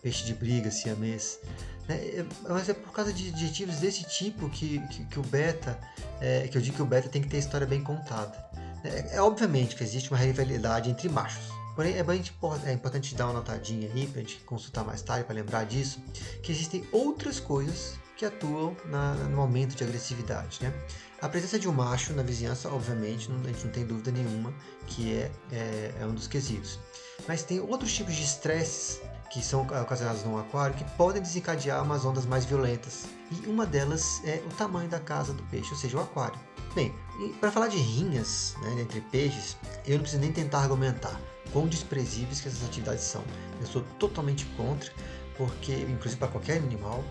Peixe 0.00 0.24
de 0.24 0.34
briga, 0.34 0.70
siamês. 0.70 1.40
Né? 1.88 1.96
É, 1.96 2.26
mas 2.48 2.68
é 2.68 2.74
por 2.74 2.92
causa 2.92 3.12
de 3.12 3.28
adjetivos 3.30 3.76
desse 3.76 4.04
tipo 4.04 4.48
que, 4.50 4.78
que, 4.88 5.04
que 5.04 5.18
o 5.18 5.22
beta, 5.22 5.78
é, 6.20 6.46
que 6.46 6.56
eu 6.56 6.62
digo 6.62 6.76
que 6.76 6.82
o 6.82 6.86
beta 6.86 7.08
tem 7.08 7.20
que 7.20 7.28
ter 7.28 7.38
história 7.38 7.66
bem 7.66 7.82
contada. 7.82 8.38
É, 8.84 9.16
é 9.16 9.22
obviamente 9.22 9.74
que 9.74 9.82
existe 9.82 10.10
uma 10.10 10.18
rivalidade 10.18 10.90
entre 10.90 11.08
machos. 11.08 11.52
Porém, 11.74 11.96
é, 11.96 12.02
bem, 12.02 12.22
é 12.66 12.72
importante 12.72 13.14
dar 13.14 13.26
uma 13.26 13.34
notadinha 13.34 13.90
aí, 13.92 14.06
para 14.06 14.20
a 14.20 14.22
gente 14.22 14.38
consultar 14.40 14.84
mais 14.84 15.00
tarde, 15.02 15.24
para 15.24 15.34
lembrar 15.34 15.64
disso, 15.64 16.00
que 16.42 16.52
existem 16.52 16.86
outras 16.92 17.40
coisas 17.40 17.94
que 18.22 18.26
atuam 18.26 18.76
na, 18.84 19.14
no 19.14 19.40
aumento 19.40 19.74
de 19.74 19.82
agressividade. 19.82 20.60
Né? 20.62 20.72
A 21.20 21.28
presença 21.28 21.58
de 21.58 21.68
um 21.68 21.72
macho 21.72 22.12
na 22.12 22.22
vizinhança, 22.22 22.68
obviamente, 22.68 23.28
não, 23.28 23.40
a 23.40 23.48
gente 23.48 23.64
não 23.64 23.72
tem 23.72 23.84
dúvida 23.84 24.12
nenhuma 24.12 24.54
que 24.86 25.12
é, 25.12 25.30
é, 25.50 25.94
é 26.00 26.06
um 26.06 26.14
dos 26.14 26.28
quesitos. 26.28 26.78
Mas 27.26 27.42
tem 27.42 27.58
outros 27.58 27.92
tipos 27.92 28.14
de 28.14 28.22
estresses 28.22 29.00
que 29.28 29.42
são 29.42 29.62
ocasionados 29.62 30.22
no 30.22 30.38
aquário 30.38 30.76
que 30.76 30.84
podem 30.92 31.20
desencadear 31.20 31.82
umas 31.82 32.04
ondas 32.04 32.24
mais 32.24 32.44
violentas. 32.44 33.06
E 33.32 33.48
uma 33.48 33.66
delas 33.66 34.20
é 34.24 34.40
o 34.46 34.54
tamanho 34.54 34.88
da 34.88 35.00
casa 35.00 35.32
do 35.32 35.42
peixe, 35.44 35.70
ou 35.72 35.76
seja, 35.76 35.96
o 35.96 36.00
aquário. 36.00 36.38
Bem, 36.76 36.94
para 37.40 37.50
falar 37.50 37.68
de 37.68 37.78
rinhas 37.78 38.54
né, 38.62 38.82
entre 38.82 39.00
peixes, 39.00 39.56
eu 39.84 39.94
não 39.94 40.00
preciso 40.02 40.22
nem 40.22 40.30
tentar 40.30 40.60
argumentar 40.60 41.20
quão 41.52 41.66
desprezíveis 41.66 42.40
que 42.40 42.46
essas 42.46 42.62
atividades 42.64 43.02
são. 43.02 43.24
Eu 43.60 43.66
sou 43.66 43.82
totalmente 43.98 44.44
contra, 44.56 44.92
porque 45.36 45.72
inclusive 45.72 46.16
para 46.16 46.28
qualquer 46.28 46.58
animal, 46.58 47.02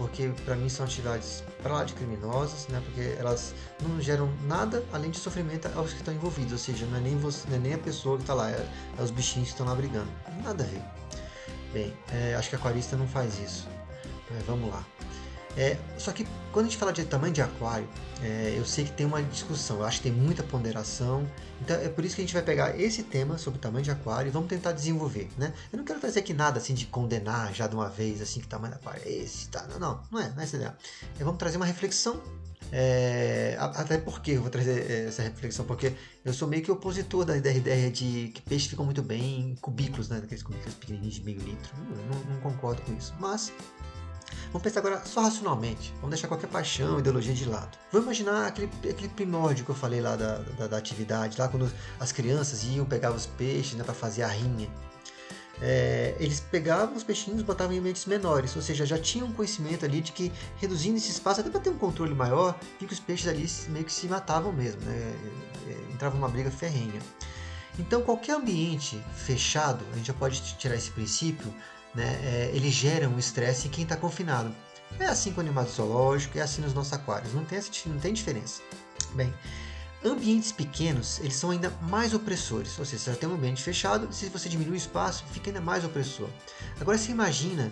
porque 0.00 0.32
para 0.46 0.56
mim 0.56 0.70
são 0.70 0.86
atividades 0.86 1.44
para 1.62 1.74
lá 1.74 1.84
de 1.84 1.92
criminosas, 1.92 2.66
né? 2.68 2.80
Porque 2.86 3.14
elas 3.18 3.54
não 3.82 4.00
geram 4.00 4.32
nada 4.44 4.82
além 4.94 5.10
de 5.10 5.18
sofrimento 5.18 5.68
aos 5.76 5.92
que 5.92 5.98
estão 5.98 6.14
envolvidos, 6.14 6.52
ou 6.52 6.58
seja, 6.58 6.86
não 6.86 6.96
é 6.96 7.00
nem 7.00 7.18
você, 7.18 7.46
não 7.50 7.56
é 7.56 7.58
nem 7.58 7.74
a 7.74 7.78
pessoa 7.78 8.16
que 8.16 8.22
está 8.22 8.32
lá, 8.32 8.50
é, 8.50 8.66
é, 8.98 9.02
os 9.02 9.10
bichinhos 9.10 9.48
que 9.48 9.52
estão 9.52 9.66
lá 9.66 9.74
brigando. 9.74 10.08
Nada 10.42 10.64
a 10.64 10.66
ver. 10.66 10.82
Bem, 11.74 11.94
é, 12.10 12.34
acho 12.34 12.48
que 12.48 12.56
a 12.56 12.58
aquarista 12.58 12.96
não 12.96 13.06
faz 13.06 13.38
isso. 13.40 13.68
Vamos 14.46 14.70
lá. 14.70 14.82
É, 15.56 15.76
só 15.98 16.12
que 16.12 16.26
quando 16.52 16.66
a 16.66 16.68
gente 16.68 16.78
fala 16.78 16.92
de 16.92 17.04
tamanho 17.04 17.32
de 17.32 17.42
aquário, 17.42 17.88
é, 18.22 18.54
eu 18.56 18.64
sei 18.64 18.84
que 18.84 18.92
tem 18.92 19.06
uma 19.06 19.22
discussão, 19.22 19.78
eu 19.78 19.84
acho 19.84 20.00
que 20.00 20.10
tem 20.10 20.12
muita 20.12 20.42
ponderação. 20.42 21.26
Então 21.60 21.76
é 21.76 21.88
por 21.88 22.04
isso 22.04 22.14
que 22.14 22.22
a 22.22 22.24
gente 22.24 22.34
vai 22.34 22.42
pegar 22.42 22.78
esse 22.78 23.02
tema 23.02 23.38
sobre 23.38 23.58
tamanho 23.58 23.84
de 23.84 23.90
aquário 23.90 24.28
e 24.28 24.30
vamos 24.30 24.48
tentar 24.48 24.72
desenvolver, 24.72 25.28
né? 25.36 25.52
Eu 25.72 25.78
não 25.78 25.84
quero 25.84 26.00
trazer 26.00 26.20
aqui 26.20 26.32
nada 26.32 26.58
assim 26.58 26.74
de 26.74 26.86
condenar 26.86 27.52
já 27.54 27.66
de 27.66 27.74
uma 27.74 27.88
vez, 27.88 28.20
assim, 28.20 28.40
que 28.40 28.46
tamanho 28.46 28.74
do 28.74 28.76
aquário 28.76 29.02
é 29.04 29.10
esse, 29.10 29.48
tá? 29.48 29.66
Não, 29.68 29.78
não, 29.78 30.02
não 30.10 30.20
é, 30.20 30.30
não 30.30 30.40
é 30.40 30.44
essa 30.44 30.56
ideia. 30.56 30.76
É, 31.18 31.24
vamos 31.24 31.38
trazer 31.38 31.56
uma 31.56 31.66
reflexão 31.66 32.20
é, 32.72 33.56
até 33.58 33.98
porque 33.98 34.32
eu 34.32 34.42
vou 34.42 34.50
trazer 34.50 34.90
é, 34.90 35.06
essa 35.06 35.22
reflexão, 35.22 35.64
porque 35.64 35.92
eu 36.24 36.32
sou 36.32 36.46
meio 36.46 36.62
que 36.62 36.70
opositor 36.70 37.24
da 37.24 37.36
ideia 37.36 37.90
de 37.90 38.30
que 38.34 38.40
peixes 38.42 38.68
ficam 38.68 38.84
muito 38.84 39.02
bem 39.02 39.40
em 39.40 39.54
cubículos, 39.56 40.08
né? 40.08 40.20
Daqueles 40.20 40.42
cubículos 40.42 40.74
pequenininhos 40.74 41.14
de 41.16 41.24
meio 41.24 41.40
litro. 41.40 41.72
Eu 41.76 42.14
não, 42.14 42.34
não 42.34 42.40
concordo 42.40 42.80
com 42.82 42.94
isso. 42.94 43.12
Mas 43.18 43.52
Vamos 44.46 44.62
pensar 44.62 44.80
agora 44.80 45.04
só 45.04 45.22
racionalmente. 45.22 45.92
Vamos 45.96 46.10
deixar 46.10 46.28
qualquer 46.28 46.48
paixão, 46.48 46.98
ideologia 46.98 47.34
de 47.34 47.44
lado. 47.44 47.78
Vamos 47.92 48.06
imaginar 48.06 48.46
aquele, 48.46 48.70
aquele 48.88 49.08
primórdio 49.08 49.64
que 49.64 49.70
eu 49.70 49.74
falei 49.74 50.00
lá 50.00 50.16
da, 50.16 50.38
da, 50.38 50.66
da 50.66 50.76
atividade, 50.76 51.38
lá 51.38 51.48
quando 51.48 51.70
as 51.98 52.12
crianças 52.12 52.64
iam 52.64 52.84
pegar 52.84 53.12
os 53.12 53.26
peixes 53.26 53.74
né, 53.74 53.84
para 53.84 53.94
fazer 53.94 54.22
a 54.22 54.28
rinha. 54.28 54.68
É, 55.62 56.16
eles 56.18 56.40
pegavam 56.40 56.96
os 56.96 57.04
peixinhos 57.04 57.40
e 57.40 57.44
botavam 57.44 57.74
em 57.74 57.78
ambientes 57.78 58.06
menores, 58.06 58.56
ou 58.56 58.62
seja, 58.62 58.86
já 58.86 58.98
tinham 58.98 59.30
conhecimento 59.30 59.84
ali 59.84 60.00
de 60.00 60.10
que 60.10 60.32
reduzindo 60.56 60.96
esse 60.96 61.10
espaço, 61.10 61.40
até 61.40 61.50
para 61.50 61.60
ter 61.60 61.68
um 61.68 61.76
controle 61.76 62.14
maior, 62.14 62.58
vi 62.80 62.86
que 62.86 62.94
os 62.94 63.00
peixes 63.00 63.28
ali 63.28 63.46
meio 63.70 63.84
que 63.84 63.92
se 63.92 64.06
matavam 64.06 64.52
mesmo, 64.52 64.80
né? 64.82 64.92
É, 64.96 65.70
é, 65.70 65.92
entrava 65.92 66.16
uma 66.16 66.28
briga 66.28 66.50
ferrenha. 66.50 67.00
Então, 67.78 68.02
qualquer 68.02 68.36
ambiente 68.36 69.02
fechado, 69.14 69.84
a 69.92 69.96
gente 69.96 70.06
já 70.06 70.14
pode 70.14 70.40
tirar 70.56 70.74
esse 70.74 70.90
princípio, 70.90 71.52
né, 71.94 72.20
é, 72.22 72.50
ele 72.54 72.70
gera 72.70 73.08
um 73.08 73.18
estresse 73.18 73.68
em 73.68 73.70
quem 73.70 73.84
está 73.84 73.96
confinado. 73.96 74.54
É 74.98 75.06
assim 75.06 75.32
com 75.32 75.38
o 75.38 75.40
animado 75.40 75.70
zoológico, 75.70 76.38
é 76.38 76.42
assim 76.42 76.62
nos 76.62 76.74
nossos 76.74 76.92
aquários, 76.92 77.32
não 77.32 77.44
tem, 77.44 77.60
não 77.86 77.98
tem 77.98 78.12
diferença. 78.12 78.60
Bem, 79.14 79.32
ambientes 80.04 80.52
pequenos, 80.52 81.20
eles 81.20 81.36
são 81.36 81.50
ainda 81.50 81.70
mais 81.82 82.12
opressores, 82.14 82.78
ou 82.78 82.84
seja, 82.84 83.04
você 83.04 83.10
já 83.12 83.16
tem 83.16 83.28
um 83.28 83.34
ambiente 83.34 83.62
fechado, 83.62 84.12
se 84.12 84.28
você 84.28 84.48
diminuir 84.48 84.74
o 84.74 84.76
espaço, 84.76 85.24
fica 85.32 85.50
ainda 85.50 85.60
mais 85.60 85.84
opressor. 85.84 86.28
Agora 86.80 86.98
você 86.98 87.12
imagina 87.12 87.70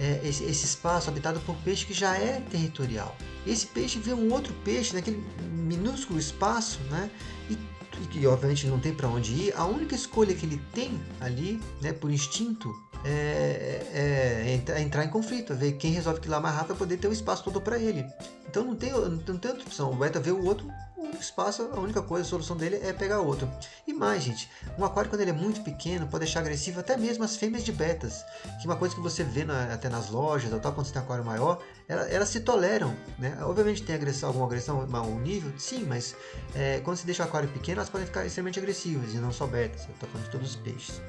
é, 0.00 0.20
esse, 0.24 0.44
esse, 0.44 0.64
espaço 0.64 1.10
habitado 1.10 1.40
por 1.40 1.56
peixe 1.56 1.84
que 1.84 1.92
já 1.92 2.16
é 2.16 2.40
territorial. 2.50 3.16
Esse 3.46 3.66
peixe 3.66 3.98
vê 3.98 4.12
um 4.12 4.32
outro 4.32 4.52
peixe 4.64 4.94
naquele 4.94 5.24
minúsculo 5.50 6.18
espaço, 6.18 6.80
né? 6.90 7.10
E, 7.50 7.54
e 7.54 8.06
que 8.06 8.26
obviamente 8.26 8.66
não 8.66 8.78
tem 8.78 8.94
para 8.94 9.08
onde 9.08 9.32
ir. 9.32 9.54
A 9.56 9.64
única 9.64 9.94
escolha 9.94 10.34
que 10.34 10.46
ele 10.46 10.60
tem 10.72 11.00
ali, 11.20 11.60
né, 11.80 11.92
por 11.92 12.10
instinto, 12.10 12.72
é, 13.04 13.82
é, 13.94 14.60
é, 14.72 14.80
entrar 14.80 15.04
em 15.04 15.08
conflito, 15.08 15.54
ver 15.54 15.72
quem 15.72 15.92
resolve 15.92 16.20
que 16.20 16.28
lá 16.28 16.40
mais 16.40 16.54
rápido 16.54 16.68
para 16.68 16.76
poder 16.76 16.96
ter 16.96 17.08
o 17.08 17.12
espaço 17.12 17.44
todo 17.44 17.60
para 17.60 17.78
ele. 17.78 18.06
Então 18.48 18.64
não 18.64 18.74
tem, 18.74 18.90
não 18.92 19.38
tem 19.38 19.50
outra 19.50 19.66
opção. 19.66 19.92
O 19.92 19.96
beta 19.96 20.18
vê 20.18 20.30
o 20.30 20.44
outro, 20.44 20.66
o 20.96 21.20
espaço, 21.20 21.70
a 21.72 21.78
única 21.78 22.02
coisa, 22.02 22.26
a 22.26 22.28
solução 22.28 22.56
dele 22.56 22.80
é 22.82 22.92
pegar 22.92 23.20
outro. 23.20 23.48
E 23.86 23.92
mais, 23.92 24.22
gente, 24.22 24.50
um 24.78 24.84
aquário 24.84 25.10
quando 25.10 25.20
ele 25.20 25.30
é 25.30 25.34
muito 25.34 25.62
pequeno 25.62 26.06
pode 26.06 26.24
deixar 26.24 26.40
agressivo 26.40 26.80
até 26.80 26.96
mesmo 26.96 27.24
as 27.24 27.36
fêmeas 27.36 27.64
de 27.64 27.72
betas, 27.72 28.24
que 28.60 28.66
uma 28.66 28.76
coisa 28.76 28.94
que 28.94 29.00
você 29.00 29.22
vê 29.22 29.44
na, 29.44 29.72
até 29.72 29.88
nas 29.88 30.10
lojas, 30.10 30.52
ou 30.52 30.58
tal, 30.58 30.72
quando 30.72 30.86
você 30.86 30.92
tem 30.92 31.00
um 31.02 31.04
aquário 31.04 31.24
maior, 31.24 31.62
elas, 31.88 32.10
elas 32.10 32.28
se 32.28 32.40
toleram, 32.40 32.94
né? 33.18 33.38
Obviamente 33.42 33.82
tem 33.82 33.94
agressão, 33.94 34.28
alguma 34.28 34.46
agressão, 34.46 34.80
um 34.80 35.20
nível, 35.20 35.52
sim, 35.58 35.84
mas 35.84 36.16
é, 36.54 36.80
quando 36.80 36.96
você 36.96 37.06
deixa 37.06 37.22
o 37.22 37.26
aquário 37.26 37.48
pequeno, 37.48 37.78
elas 37.78 37.90
podem 37.90 38.06
ficar 38.06 38.26
extremamente 38.26 38.58
agressivas, 38.58 39.14
e 39.14 39.18
não 39.18 39.32
só 39.32 39.46
betas, 39.46 39.84
eu 39.84 39.94
estou 39.94 40.08
falando 40.08 40.24
de 40.24 40.30
todos 40.30 40.50
os 40.50 40.56
peixes. 40.56 41.00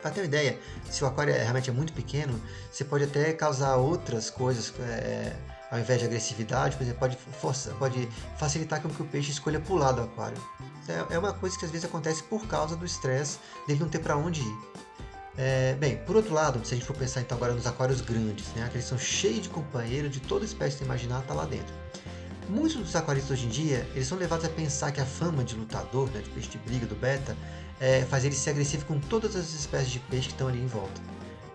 Para 0.00 0.12
ter 0.12 0.20
uma 0.20 0.26
ideia, 0.26 0.58
se 0.88 1.02
o 1.02 1.06
aquário 1.06 1.34
é, 1.34 1.42
realmente 1.42 1.70
é 1.70 1.72
muito 1.72 1.92
pequeno, 1.92 2.40
você 2.70 2.84
pode 2.84 3.04
até 3.04 3.32
causar 3.32 3.76
outras 3.76 4.30
coisas, 4.30 4.72
é, 4.80 5.34
ao 5.70 5.78
invés 5.78 5.98
de 5.98 6.06
agressividade, 6.06 6.76
por 6.76 6.84
exemplo, 6.84 7.00
pode, 7.00 7.16
força, 7.16 7.74
pode 7.78 8.08
facilitar 8.38 8.80
que 8.80 8.86
o 8.86 9.06
peixe 9.06 9.32
escolha 9.32 9.58
pular 9.58 9.92
do 9.92 10.02
aquário. 10.02 10.38
É, 10.88 11.14
é 11.14 11.18
uma 11.18 11.32
coisa 11.32 11.58
que 11.58 11.64
às 11.64 11.70
vezes 11.70 11.84
acontece 11.84 12.22
por 12.22 12.46
causa 12.46 12.76
do 12.76 12.86
estresse 12.86 13.38
dele 13.66 13.80
não 13.80 13.88
ter 13.88 13.98
para 13.98 14.16
onde 14.16 14.40
ir. 14.40 14.58
É, 15.36 15.74
bem, 15.74 15.96
por 15.98 16.16
outro 16.16 16.32
lado, 16.32 16.64
se 16.64 16.74
a 16.74 16.76
gente 16.76 16.86
for 16.86 16.96
pensar 16.96 17.20
então 17.20 17.36
agora 17.36 17.52
nos 17.52 17.66
aquários 17.66 18.00
grandes, 18.00 18.48
né, 18.54 18.64
aqueles 18.64 18.86
são 18.86 18.98
cheios 18.98 19.42
de 19.42 19.48
companheiro, 19.48 20.08
de 20.08 20.20
toda 20.20 20.44
espécie 20.44 20.78
que 20.78 20.84
imaginar 20.84 21.20
está 21.20 21.34
lá 21.34 21.44
dentro. 21.44 21.72
Muitos 22.48 22.76
dos 22.76 22.96
aquaristas 22.96 23.32
hoje 23.32 23.46
em 23.46 23.50
dia, 23.50 23.86
eles 23.94 24.08
são 24.08 24.16
levados 24.16 24.44
a 24.46 24.48
pensar 24.48 24.90
que 24.90 25.00
a 25.00 25.06
fama 25.06 25.44
de 25.44 25.54
lutador, 25.54 26.08
né, 26.10 26.22
de 26.22 26.30
peixe 26.30 26.48
de 26.48 26.58
briga, 26.58 26.86
do 26.86 26.96
beta, 26.96 27.36
é, 27.80 28.04
faz 28.04 28.24
ele 28.24 28.34
ser 28.34 28.50
agressivo 28.50 28.84
com 28.86 28.98
todas 28.98 29.36
as 29.36 29.52
espécies 29.52 29.90
de 29.90 30.00
peixe 30.00 30.28
que 30.28 30.34
estão 30.34 30.48
ali 30.48 30.60
em 30.60 30.66
volta. 30.66 31.00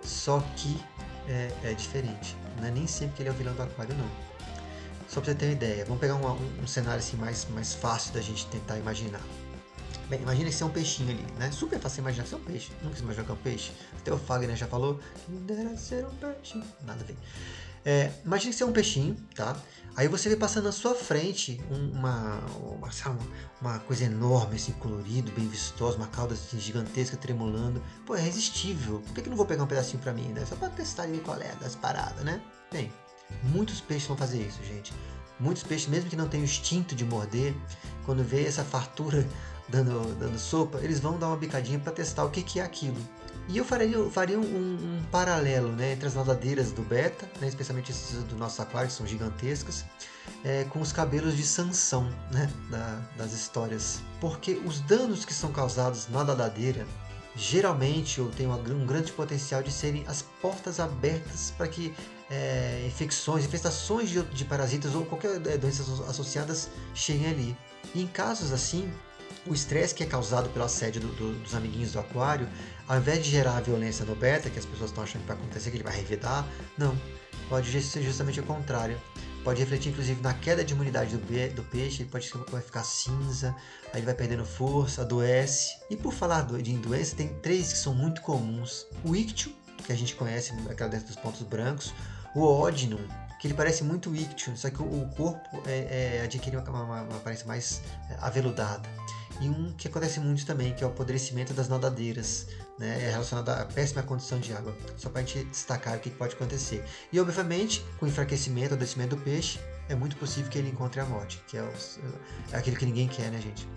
Só 0.03 0.39
que 0.55 0.79
é, 1.27 1.51
é 1.63 1.73
diferente. 1.73 2.35
É 2.63 2.71
nem 2.71 2.87
sempre 2.87 3.17
que 3.17 3.21
ele 3.23 3.29
é 3.29 3.31
o 3.31 3.35
vilão 3.35 3.53
do 3.53 3.63
aquário, 3.63 3.95
não. 3.95 4.09
Só 5.07 5.21
para 5.21 5.31
você 5.31 5.37
ter 5.37 5.45
uma 5.45 5.53
ideia, 5.53 5.85
vamos 5.85 5.99
pegar 5.99 6.15
um, 6.15 6.25
um, 6.25 6.63
um, 6.63 6.67
cenário 6.67 6.99
assim 6.99 7.17
mais, 7.17 7.45
mais 7.49 7.73
fácil 7.73 8.13
da 8.13 8.21
gente 8.21 8.47
tentar 8.47 8.77
imaginar. 8.77 9.21
Bem, 10.09 10.21
imagina 10.21 10.49
que 10.49 10.55
você 10.55 10.63
é 10.63 10.65
um 10.65 10.71
peixinho 10.71 11.11
ali, 11.11 11.25
né? 11.37 11.51
Super 11.51 11.79
fácil 11.79 12.01
imaginar 12.01 12.23
que 12.23 12.29
você 12.29 12.35
é 12.35 12.37
um 12.37 12.43
peixe. 12.43 12.71
Nunca 12.81 12.95
se 12.95 13.03
imaginou 13.03 13.25
que 13.25 13.31
é 13.31 13.35
um 13.35 13.37
peixe. 13.37 13.71
Até 13.97 14.13
o 14.13 14.17
Fagner 14.17 14.55
já 14.55 14.67
falou, 14.67 14.99
dera 15.27 15.75
ser 15.77 16.05
um 16.05 16.15
peixe. 16.15 16.63
Nada 16.83 17.01
a 17.01 17.05
ver. 17.05 17.17
É, 17.85 18.11
imagina 18.25 18.51
que 18.51 18.57
você 18.57 18.63
é 18.63 18.65
um 18.65 18.71
peixinho, 18.71 19.15
tá? 19.35 19.55
Aí 19.95 20.07
você 20.07 20.27
vê 20.27 20.35
passando 20.35 20.63
na 20.65 20.71
sua 20.71 20.95
frente 20.95 21.61
uma, 21.69 22.39
uma, 22.57 22.89
uma, 23.61 23.79
coisa 23.79 24.05
enorme, 24.05 24.55
assim, 24.55 24.71
colorido, 24.73 25.31
bem 25.33 25.47
vistosa, 25.47 25.97
uma 25.97 26.07
cauda 26.07 26.33
assim, 26.33 26.59
gigantesca, 26.59 27.15
tremulando. 27.15 27.81
Pô, 28.03 28.15
é 28.15 28.19
irresistível. 28.19 29.01
Por 29.01 29.13
que, 29.13 29.21
que 29.21 29.29
não 29.29 29.37
vou 29.37 29.45
pegar 29.45 29.63
um 29.63 29.67
pedacinho 29.67 30.01
pra 30.01 30.11
mim, 30.11 30.29
né? 30.29 30.43
Só 30.47 30.55
pra 30.55 30.69
testar 30.69 31.03
ali 31.03 31.19
qual 31.19 31.37
é 31.37 31.53
das 31.61 31.75
paradas, 31.75 32.23
né? 32.23 32.41
Bem, 32.71 32.91
muitos 33.43 33.81
peixes 33.81 34.07
vão 34.07 34.17
fazer 34.17 34.41
isso, 34.41 34.63
gente. 34.63 34.91
Muitos 35.39 35.61
peixes, 35.61 35.87
mesmo 35.87 36.09
que 36.09 36.15
não 36.15 36.27
tenham 36.27 36.43
instinto 36.43 36.95
de 36.95 37.05
morder, 37.05 37.53
quando 38.03 38.23
vê 38.23 38.45
essa 38.45 38.63
fartura 38.63 39.27
dando, 39.69 40.15
dando 40.17 40.39
sopa, 40.39 40.79
eles 40.81 40.99
vão 40.99 41.19
dar 41.19 41.27
uma 41.27 41.37
bicadinha 41.37 41.77
para 41.77 41.91
testar 41.91 42.25
o 42.25 42.31
que, 42.31 42.41
que 42.41 42.59
é 42.59 42.63
aquilo. 42.63 42.97
E 43.47 43.57
eu 43.57 43.65
faria, 43.65 44.09
faria 44.09 44.39
um, 44.39 44.43
um, 44.43 45.03
paralelo 45.11 45.69
né, 45.69 45.93
entre 45.93 46.07
as 46.07 46.15
nadadeiras 46.15 46.71
do 46.71 46.81
Beta, 46.81 47.29
né, 47.41 47.47
especialmente 47.47 47.91
esses 47.91 48.23
do 48.23 48.35
nosso 48.35 48.61
aquário, 48.61 48.89
que 48.89 48.95
são 48.95 49.05
gigantescas, 49.05 49.83
é, 50.43 50.63
com 50.65 50.79
os 50.79 50.91
cabelos 50.91 51.35
de 51.35 51.43
Sansão 51.43 52.09
né, 52.31 52.49
da, 52.69 53.01
das 53.17 53.33
histórias. 53.33 54.01
Porque 54.21 54.61
os 54.65 54.79
danos 54.81 55.25
que 55.25 55.33
são 55.33 55.51
causados 55.51 56.07
na 56.09 56.23
nadadeira 56.23 56.87
geralmente 57.35 58.21
ou 58.21 58.29
tem 58.29 58.47
um 58.47 58.85
grande 58.85 59.11
potencial 59.11 59.63
de 59.63 59.71
serem 59.71 60.05
as 60.07 60.21
portas 60.41 60.79
abertas 60.79 61.51
para 61.57 61.67
que 61.67 61.93
é, 62.29 62.83
infecções, 62.87 63.45
infestações 63.45 64.09
de, 64.09 64.21
de, 64.23 64.45
parasitas 64.45 64.93
ou 64.95 65.05
qualquer 65.05 65.35
é, 65.47 65.57
doenças 65.57 65.99
associadas 66.01 66.69
cheguem 66.93 67.27
ali. 67.27 67.57
E 67.93 68.01
em 68.01 68.07
casos 68.07 68.51
assim, 68.51 68.91
o 69.45 69.53
estresse 69.53 69.93
que 69.93 70.03
é 70.03 70.05
causado 70.05 70.49
pelo 70.49 70.65
assédio 70.65 71.01
do, 71.01 71.07
do, 71.09 71.39
dos 71.39 71.55
amiguinhos 71.55 71.91
do 71.93 71.99
aquário, 71.99 72.47
ao 72.87 72.97
invés 72.97 73.23
de 73.23 73.31
gerar 73.31 73.57
a 73.57 73.61
violência 73.61 74.05
no 74.05 74.15
beta, 74.15 74.49
que 74.49 74.59
as 74.59 74.65
pessoas 74.65 74.89
estão 74.89 75.03
achando 75.03 75.21
que 75.21 75.27
vai 75.27 75.37
acontecer, 75.37 75.71
que 75.71 75.77
ele 75.77 75.83
vai 75.83 75.95
revidar, 75.95 76.45
não. 76.77 76.97
Pode 77.49 77.81
ser 77.81 78.01
justamente 78.01 78.39
o 78.39 78.43
contrário. 78.43 78.99
Pode 79.43 79.59
refletir 79.59 79.91
inclusive 79.91 80.21
na 80.21 80.33
queda 80.33 80.63
de 80.63 80.73
imunidade 80.73 81.17
do, 81.17 81.55
do 81.55 81.63
peixe, 81.63 82.03
ele 82.03 82.09
pode 82.09 82.31
vai 82.49 82.61
ficar 82.61 82.83
cinza, 82.83 83.53
aí 83.91 83.99
ele 83.99 84.05
vai 84.05 84.15
perdendo 84.15 84.45
força, 84.45 85.01
adoece. 85.01 85.77
E 85.89 85.97
por 85.97 86.13
falar 86.13 86.47
de 86.61 86.77
doença, 86.77 87.15
tem 87.15 87.27
três 87.41 87.73
que 87.73 87.77
são 87.77 87.93
muito 87.93 88.21
comuns. 88.21 88.87
O 89.03 89.13
ictio, 89.13 89.51
que 89.85 89.91
a 89.91 89.95
gente 89.95 90.15
conhece, 90.15 90.53
aquela 90.69 90.89
dentro 90.89 91.07
dos 91.07 91.17
pontos 91.17 91.41
brancos. 91.41 91.93
O 92.33 92.41
ódino, 92.41 92.97
que 93.39 93.47
ele 93.47 93.53
parece 93.53 93.83
muito 93.83 94.09
o 94.09 94.15
ictio, 94.15 94.55
só 94.55 94.69
que 94.69 94.81
o, 94.81 95.09
corpo 95.15 95.61
é, 95.67 96.19
é, 96.19 96.21
adquire 96.23 96.55
uma, 96.55 96.63
uma, 96.71 97.01
uma 97.01 97.17
aparência 97.17 97.45
mais 97.45 97.81
aveludada 98.21 98.89
e 99.41 99.49
um 99.49 99.73
que 99.73 99.87
acontece 99.87 100.19
muito 100.19 100.45
também, 100.45 100.73
que 100.73 100.83
é 100.83 100.87
o 100.87 100.89
apodrecimento 100.89 101.53
das 101.53 101.67
nadadeiras, 101.67 102.47
né, 102.77 103.03
é 103.03 103.11
relacionado 103.11 103.49
à 103.49 103.65
péssima 103.65 104.03
condição 104.03 104.39
de 104.39 104.53
água, 104.53 104.75
só 104.97 105.09
para 105.09 105.21
a 105.21 105.25
gente 105.25 105.43
destacar 105.45 105.97
o 105.97 105.99
que 105.99 106.09
pode 106.09 106.35
acontecer. 106.35 106.83
E 107.11 107.19
obviamente, 107.19 107.85
com 107.99 108.05
o 108.05 108.09
enfraquecimento, 108.09 108.71
o 108.71 108.73
adoecimento 108.75 109.15
do 109.15 109.21
peixe, 109.21 109.59
é 109.89 109.95
muito 109.95 110.15
possível 110.15 110.49
que 110.49 110.57
ele 110.57 110.69
encontre 110.69 110.99
a 110.99 111.05
morte, 111.05 111.43
que 111.47 111.57
é, 111.57 111.61
o, 111.61 111.73
é 112.51 112.57
aquele 112.57 112.75
que 112.75 112.85
ninguém 112.85 113.07
quer, 113.07 113.29
né, 113.31 113.39
gente? 113.39 113.67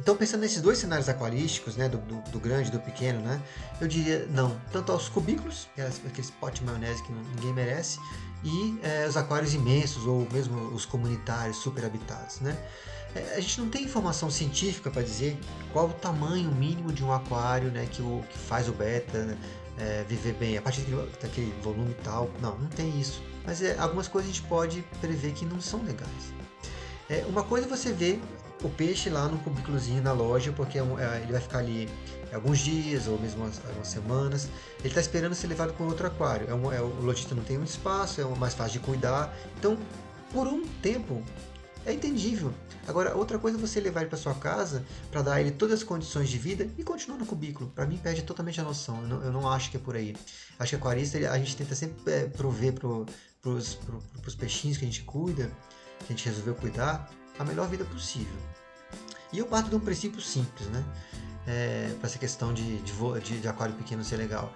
Então, 0.00 0.16
pensando 0.16 0.40
nesses 0.40 0.60
dois 0.60 0.78
cenários 0.78 1.08
aquarísticos, 1.08 1.76
né, 1.76 1.88
do, 1.88 1.98
do, 1.98 2.30
do 2.30 2.40
grande 2.40 2.68
e 2.68 2.72
do 2.72 2.80
pequeno, 2.80 3.20
né, 3.20 3.40
eu 3.80 3.86
diria 3.86 4.26
não, 4.30 4.60
tanto 4.72 4.90
aos 4.90 5.08
cubículos, 5.08 5.68
aqueles 6.06 6.30
potes 6.30 6.60
de 6.60 6.66
maionese 6.66 7.02
que 7.02 7.12
ninguém 7.12 7.52
merece, 7.52 7.98
e 8.42 8.80
é, 8.82 9.06
os 9.06 9.16
aquários 9.16 9.54
imensos, 9.54 10.04
ou 10.04 10.26
mesmo 10.32 10.58
os 10.74 10.84
comunitários 10.84 11.58
super 11.58 11.84
habitados, 11.84 12.40
né. 12.40 12.56
É, 13.14 13.36
a 13.36 13.40
gente 13.40 13.60
não 13.60 13.68
tem 13.68 13.84
informação 13.84 14.30
científica 14.30 14.90
para 14.90 15.02
dizer 15.02 15.38
qual 15.72 15.86
o 15.86 15.92
tamanho 15.92 16.50
mínimo 16.52 16.92
de 16.92 17.04
um 17.04 17.12
aquário 17.12 17.70
né, 17.70 17.86
que, 17.90 18.00
o, 18.00 18.22
que 18.30 18.38
faz 18.38 18.68
o 18.68 18.72
beta 18.72 19.24
né, 19.24 19.38
é, 19.78 20.04
viver 20.08 20.34
bem, 20.34 20.56
a 20.56 20.62
partir 20.62 20.82
daquele, 20.82 21.10
daquele 21.20 21.54
volume 21.62 21.94
tal. 22.02 22.30
Não, 22.40 22.56
não 22.58 22.68
tem 22.68 22.98
isso. 22.98 23.22
Mas 23.44 23.62
é, 23.62 23.78
algumas 23.78 24.08
coisas 24.08 24.30
a 24.30 24.34
gente 24.34 24.46
pode 24.46 24.82
prever 25.00 25.32
que 25.32 25.44
não 25.44 25.60
são 25.60 25.82
legais. 25.82 26.32
É, 27.10 27.24
uma 27.26 27.42
coisa 27.42 27.66
é 27.66 27.68
você 27.68 27.92
vê 27.92 28.18
o 28.62 28.68
peixe 28.68 29.10
lá 29.10 29.26
no 29.26 29.38
cubículozinho 29.38 30.02
na 30.02 30.12
loja, 30.12 30.52
porque 30.52 30.78
é 30.78 30.82
ele 31.22 31.32
vai 31.32 31.40
ficar 31.40 31.58
ali 31.58 31.88
alguns 32.32 32.60
dias 32.60 33.08
ou 33.08 33.18
mesmo 33.18 33.44
algumas 33.44 33.88
semanas. 33.88 34.48
Ele 34.78 34.88
está 34.88 35.00
esperando 35.00 35.34
ser 35.34 35.48
levado 35.48 35.74
para 35.74 35.84
outro 35.84 36.06
aquário. 36.06 36.48
É, 36.48 36.54
um, 36.54 36.72
é 36.72 36.80
o 36.80 37.02
lojista 37.02 37.34
não 37.34 37.42
tem 37.42 37.58
muito 37.58 37.70
espaço, 37.70 38.20
é 38.20 38.24
mais 38.24 38.54
fácil 38.54 38.80
de 38.80 38.86
cuidar. 38.86 39.34
Então, 39.58 39.76
por 40.32 40.46
um 40.46 40.66
tempo, 40.80 41.22
é 41.84 41.92
entendível. 41.92 42.52
Agora, 42.86 43.14
outra 43.16 43.38
coisa 43.38 43.56
é 43.56 43.60
você 43.60 43.80
levar 43.80 44.00
ele 44.00 44.08
para 44.08 44.18
sua 44.18 44.34
casa 44.34 44.84
para 45.10 45.22
dar 45.22 45.40
ele 45.40 45.50
todas 45.50 45.80
as 45.80 45.84
condições 45.84 46.28
de 46.28 46.38
vida 46.38 46.68
e 46.76 46.82
continuar 46.82 47.18
no 47.18 47.26
cubículo. 47.26 47.70
Para 47.70 47.86
mim, 47.86 47.96
perde 47.96 48.22
totalmente 48.22 48.60
a 48.60 48.64
noção. 48.64 49.00
Eu 49.02 49.08
não, 49.08 49.24
eu 49.24 49.32
não, 49.32 49.50
acho 49.50 49.70
que 49.70 49.76
é 49.76 49.80
por 49.80 49.94
aí. 49.94 50.16
Acho 50.58 50.70
que 50.70 50.76
aquarista, 50.76 51.18
a 51.18 51.38
gente 51.38 51.56
tenta 51.56 51.74
sempre 51.74 52.12
é, 52.12 52.24
prover 52.26 52.74
para 52.74 53.50
os 53.50 54.34
peixinhos 54.36 54.78
que 54.78 54.84
a 54.84 54.88
gente 54.88 55.02
cuida, 55.02 55.50
que 56.00 56.12
a 56.12 56.16
gente 56.16 56.26
resolveu 56.26 56.54
cuidar, 56.54 57.08
a 57.38 57.44
melhor 57.44 57.68
vida 57.68 57.84
possível. 57.84 58.36
E 59.32 59.38
eu 59.38 59.46
parto 59.46 59.70
de 59.70 59.76
um 59.76 59.80
princípio 59.80 60.20
simples, 60.20 60.66
né? 60.68 60.84
É, 61.46 61.94
para 61.98 62.08
essa 62.08 62.18
questão 62.18 62.52
de, 62.52 62.78
de, 62.82 62.92
de, 63.24 63.40
de, 63.40 63.48
aquário 63.48 63.74
pequeno 63.74 64.04
ser 64.04 64.16
legal. 64.16 64.52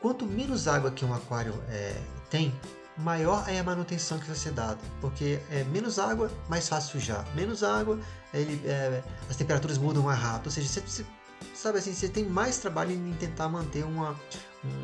Quanto 0.00 0.26
menos 0.26 0.66
água 0.66 0.90
que 0.90 1.04
um 1.04 1.14
aquário 1.14 1.54
é, 1.68 1.94
tem, 2.28 2.52
maior 2.96 3.44
é 3.48 3.58
a 3.58 3.64
manutenção 3.64 4.18
que 4.18 4.26
vai 4.26 4.36
ser 4.36 4.52
dada, 4.52 4.78
porque 5.00 5.40
é 5.50 5.64
menos 5.64 5.98
água, 5.98 6.30
mais 6.48 6.68
fácil 6.68 6.92
sujar. 6.92 7.26
Menos 7.34 7.62
água, 7.62 7.98
ele, 8.32 8.60
é, 8.66 9.02
as 9.28 9.36
temperaturas 9.36 9.78
mudam 9.78 10.02
mais 10.02 10.18
rápido. 10.18 10.46
Ou 10.46 10.52
seja, 10.52 10.68
você, 10.68 10.80
você, 10.80 11.06
sabe 11.54 11.78
assim, 11.78 11.92
você 11.92 12.08
tem 12.08 12.24
mais 12.24 12.58
trabalho 12.58 12.92
em 12.92 13.12
tentar 13.14 13.48
manter 13.48 13.84
uma, 13.84 14.18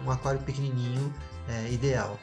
um 0.04 0.10
aquário 0.10 0.40
pequenininho 0.40 1.12
é, 1.48 1.70
ideal. 1.70 2.18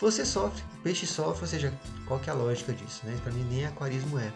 Você 0.00 0.26
sofre, 0.26 0.62
o 0.78 0.82
peixe 0.82 1.06
sofre, 1.06 1.42
ou 1.42 1.48
seja, 1.48 1.72
qual 2.06 2.18
que 2.18 2.28
é 2.28 2.32
a 2.32 2.36
lógica 2.36 2.72
disso? 2.72 3.06
Né? 3.06 3.16
Para 3.22 3.32
mim 3.32 3.44
nem 3.44 3.66
aquarismo 3.66 4.18
é. 4.18 4.32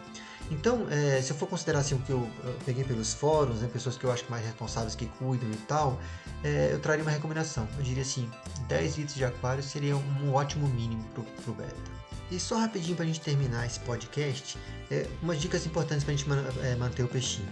Então, 0.51 0.87
é, 0.91 1.21
se 1.21 1.33
eu 1.33 1.37
for 1.37 1.49
considerar 1.49 1.81
assim, 1.81 1.97
o 1.97 1.99
que 1.99 2.11
eu, 2.11 2.29
peguei 2.65 2.85
pelos 2.85 3.13
fóruns, 3.13 3.61
né, 3.61 3.69
pessoas 3.73 3.97
que 3.97 4.05
eu 4.05 4.13
acho 4.13 4.25
mais 4.31 4.45
responsáveis 4.45 4.95
que 4.95 5.07
cuidam 5.07 5.51
e 5.51 5.57
tal, 5.69 6.01
é, 6.45 6.71
eu 6.73 6.79
traria 6.79 7.03
uma 7.03 7.11
recomendação. 7.11 7.69
Eu 7.77 7.83
diria 7.83 8.03
assim, 8.03 8.31
10 8.69 8.97
litros 8.99 9.17
de 9.17 9.25
aquário 9.25 9.63
seria 9.63 9.97
um 9.97 10.33
ótimo 10.33 10.69
mínimo 10.69 11.05
para 11.15 11.51
o 11.51 11.55
beta. 11.55 11.97
E 12.31 12.41
só 12.41 12.59
rapidinho 12.59 12.97
para 12.97 13.05
a 13.05 13.09
gente 13.09 13.21
terminar 13.21 13.67
esse 13.67 13.79
podcast, 13.81 14.59
é, 14.91 15.07
umas 15.23 15.41
dicas 15.41 15.65
importantes 15.67 16.05
para 16.05 16.13
a 16.13 16.17
gente 16.17 16.29
man 16.29 16.45
é, 16.63 16.75
manter 16.77 17.03
o 17.03 17.09
peixinho. 17.09 17.49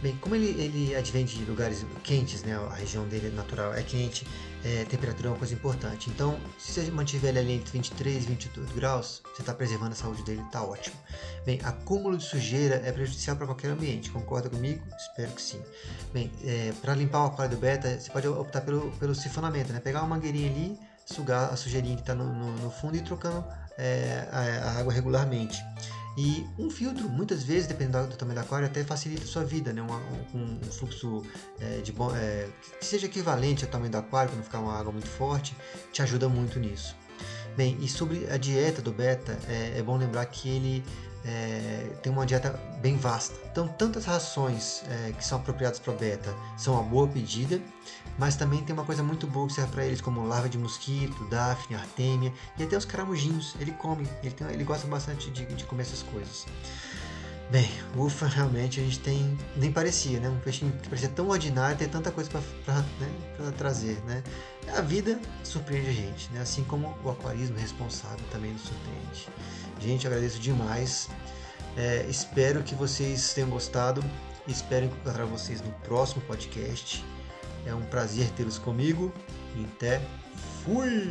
Bem, 0.00 0.16
como 0.18 0.36
ele, 0.36 0.50
ele 0.62 0.94
advém 0.94 1.24
de 1.24 1.44
lugares 1.44 1.84
quentes, 2.04 2.44
né, 2.44 2.54
a 2.54 2.74
região 2.74 3.06
dele 3.08 3.30
natural 3.30 3.74
é 3.74 3.82
quente, 3.82 4.24
é, 4.64 4.84
temperatura 4.84 5.28
é 5.28 5.30
uma 5.32 5.38
coisa 5.38 5.54
importante. 5.54 6.08
Então, 6.08 6.38
se 6.56 6.72
você 6.72 6.90
mantiver 6.90 7.30
ele 7.30 7.38
ali 7.40 7.52
entre 7.54 7.72
23 7.72 8.24
e 8.24 8.26
22 8.26 8.70
graus, 8.72 9.22
você 9.34 9.42
está 9.42 9.52
preservando 9.52 9.92
a 9.92 9.96
saúde 9.96 10.22
dele, 10.22 10.42
está 10.42 10.62
ótimo. 10.62 10.94
Bem, 11.44 11.58
acúmulo 11.64 12.16
de 12.16 12.24
sujeira 12.24 12.76
é 12.84 12.92
prejudicial 12.92 13.36
para 13.36 13.46
qualquer 13.46 13.72
ambiente, 13.72 14.10
concorda 14.10 14.48
comigo? 14.48 14.84
Espero 14.96 15.32
que 15.32 15.42
sim. 15.42 15.60
Bem, 16.12 16.30
é, 16.44 16.72
para 16.80 16.94
limpar 16.94 17.24
o 17.24 17.26
aquário 17.26 17.56
do 17.56 17.60
beta, 17.60 17.98
você 17.98 18.10
pode 18.10 18.28
optar 18.28 18.60
pelo, 18.60 18.92
pelo 18.92 19.16
sifonamento, 19.16 19.72
né? 19.72 19.80
pegar 19.80 20.00
uma 20.00 20.14
mangueirinha 20.14 20.48
ali, 20.48 20.78
sugar 21.04 21.52
a 21.52 21.56
sujeirinha 21.56 21.96
que 21.96 22.02
está 22.02 22.14
no, 22.14 22.32
no, 22.32 22.52
no, 22.58 22.70
fundo 22.70 22.96
e 22.96 23.00
trocando 23.00 23.44
é, 23.76 24.28
a, 24.30 24.68
a 24.68 24.78
água 24.78 24.92
regularmente. 24.92 25.58
E 26.20 26.44
um 26.58 26.68
filtro, 26.68 27.08
muitas 27.08 27.44
vezes, 27.44 27.68
dependendo 27.68 28.08
do 28.08 28.16
tamanho 28.16 28.34
da 28.34 28.42
aquário, 28.42 28.66
até 28.66 28.82
facilita 28.82 29.22
a 29.22 29.26
sua 29.28 29.44
vida, 29.44 29.72
né? 29.72 29.80
Um, 29.80 30.36
um, 30.36 30.58
um 30.66 30.72
fluxo 30.72 31.22
é, 31.60 31.78
de 31.78 31.92
bom, 31.92 32.12
é, 32.12 32.48
que 32.80 32.84
seja 32.84 33.06
equivalente 33.06 33.64
ao 33.64 33.70
tamanho 33.70 33.92
do 33.92 33.98
aquário, 33.98 34.28
para 34.28 34.36
não 34.36 34.42
ficar 34.42 34.58
uma 34.58 34.76
água 34.76 34.90
muito 34.90 35.06
forte, 35.06 35.56
te 35.92 36.02
ajuda 36.02 36.28
muito 36.28 36.58
nisso. 36.58 36.96
Bem, 37.56 37.78
e 37.80 37.88
sobre 37.88 38.28
a 38.32 38.36
dieta 38.36 38.82
do 38.82 38.90
beta, 38.90 39.38
é, 39.46 39.78
é 39.78 39.82
bom 39.82 39.96
lembrar 39.96 40.26
que 40.26 40.48
ele 40.48 40.82
é, 41.24 41.90
tem 42.02 42.12
uma 42.12 42.24
dieta 42.24 42.58
bem 42.80 42.96
vasta. 42.96 43.34
Então, 43.50 43.68
tantas 43.68 44.04
rações 44.04 44.82
é, 44.88 45.12
que 45.12 45.24
são 45.24 45.38
apropriadas 45.38 45.78
para 45.78 45.92
o 45.92 45.96
beta 45.96 46.34
são 46.56 46.74
uma 46.74 46.82
boa 46.82 47.08
pedida, 47.08 47.60
mas 48.18 48.36
também 48.36 48.62
tem 48.62 48.74
uma 48.74 48.84
coisa 48.84 49.02
muito 49.02 49.26
boa 49.26 49.46
que 49.46 49.52
serve 49.52 49.72
para 49.72 49.84
eles, 49.84 50.00
como 50.00 50.26
larva 50.26 50.48
de 50.48 50.58
mosquito, 50.58 51.24
dafne, 51.28 51.76
artêmia 51.76 52.32
e 52.58 52.62
até 52.62 52.76
os 52.76 52.84
caramujinhos. 52.84 53.54
Ele 53.60 53.72
come, 53.72 54.06
ele, 54.22 54.32
tem, 54.32 54.46
ele 54.48 54.64
gosta 54.64 54.86
bastante 54.86 55.30
de, 55.30 55.44
de 55.46 55.64
comer 55.64 55.82
essas 55.82 56.02
coisas. 56.02 56.46
Bem, 57.50 57.66
ufa, 57.96 58.26
realmente 58.26 58.78
a 58.78 58.82
gente 58.82 58.98
tem. 59.00 59.38
Nem 59.56 59.72
parecia, 59.72 60.20
né? 60.20 60.28
Um 60.28 60.38
peixinho 60.38 60.70
que 60.72 60.88
parecia 60.88 61.08
tão 61.08 61.28
ordinário 61.28 61.78
ter 61.78 61.88
tanta 61.88 62.10
coisa 62.10 62.28
para 62.30 62.74
né? 62.74 63.52
trazer, 63.56 63.98
né? 64.04 64.22
A 64.76 64.82
vida 64.82 65.18
surpreende 65.42 65.88
a 65.88 65.92
gente, 65.92 66.30
né? 66.30 66.42
Assim 66.42 66.62
como 66.64 66.94
o 67.02 67.10
aquarismo 67.10 67.56
responsável 67.56 68.20
também 68.30 68.52
nos 68.52 68.62
surpreende. 68.62 69.28
Gente, 69.80 70.06
agradeço 70.06 70.38
demais. 70.38 71.08
É, 71.74 72.04
espero 72.06 72.62
que 72.62 72.74
vocês 72.74 73.32
tenham 73.32 73.48
gostado. 73.48 74.04
Espero 74.46 74.84
encontrar 74.84 75.24
vocês 75.24 75.62
no 75.62 75.72
próximo 75.84 76.20
podcast. 76.22 77.02
É 77.64 77.74
um 77.74 77.82
prazer 77.82 78.28
tê-los 78.30 78.58
comigo. 78.58 79.10
E 79.56 79.64
até 79.64 80.02
fui! 80.64 81.10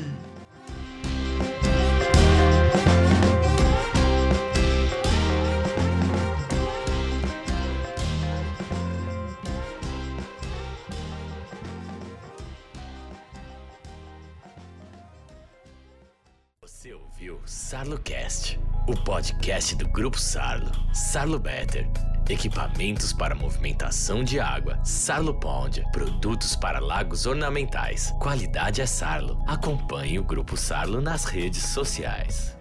O 18.87 18.95
podcast 18.95 19.75
do 19.75 19.85
Grupo 19.89 20.17
Sarlo. 20.17 20.71
Sarlo 20.93 21.37
Better. 21.37 21.89
Equipamentos 22.29 23.11
para 23.11 23.35
movimentação 23.35 24.23
de 24.23 24.39
água. 24.39 24.79
Sarlo 24.83 25.33
Pond. 25.33 25.83
Produtos 25.91 26.55
para 26.55 26.79
lagos 26.79 27.25
ornamentais. 27.25 28.13
Qualidade 28.19 28.81
é 28.81 28.85
Sarlo. 28.85 29.43
Acompanhe 29.45 30.17
o 30.19 30.23
Grupo 30.23 30.55
Sarlo 30.55 31.01
nas 31.01 31.25
redes 31.25 31.63
sociais. 31.63 32.56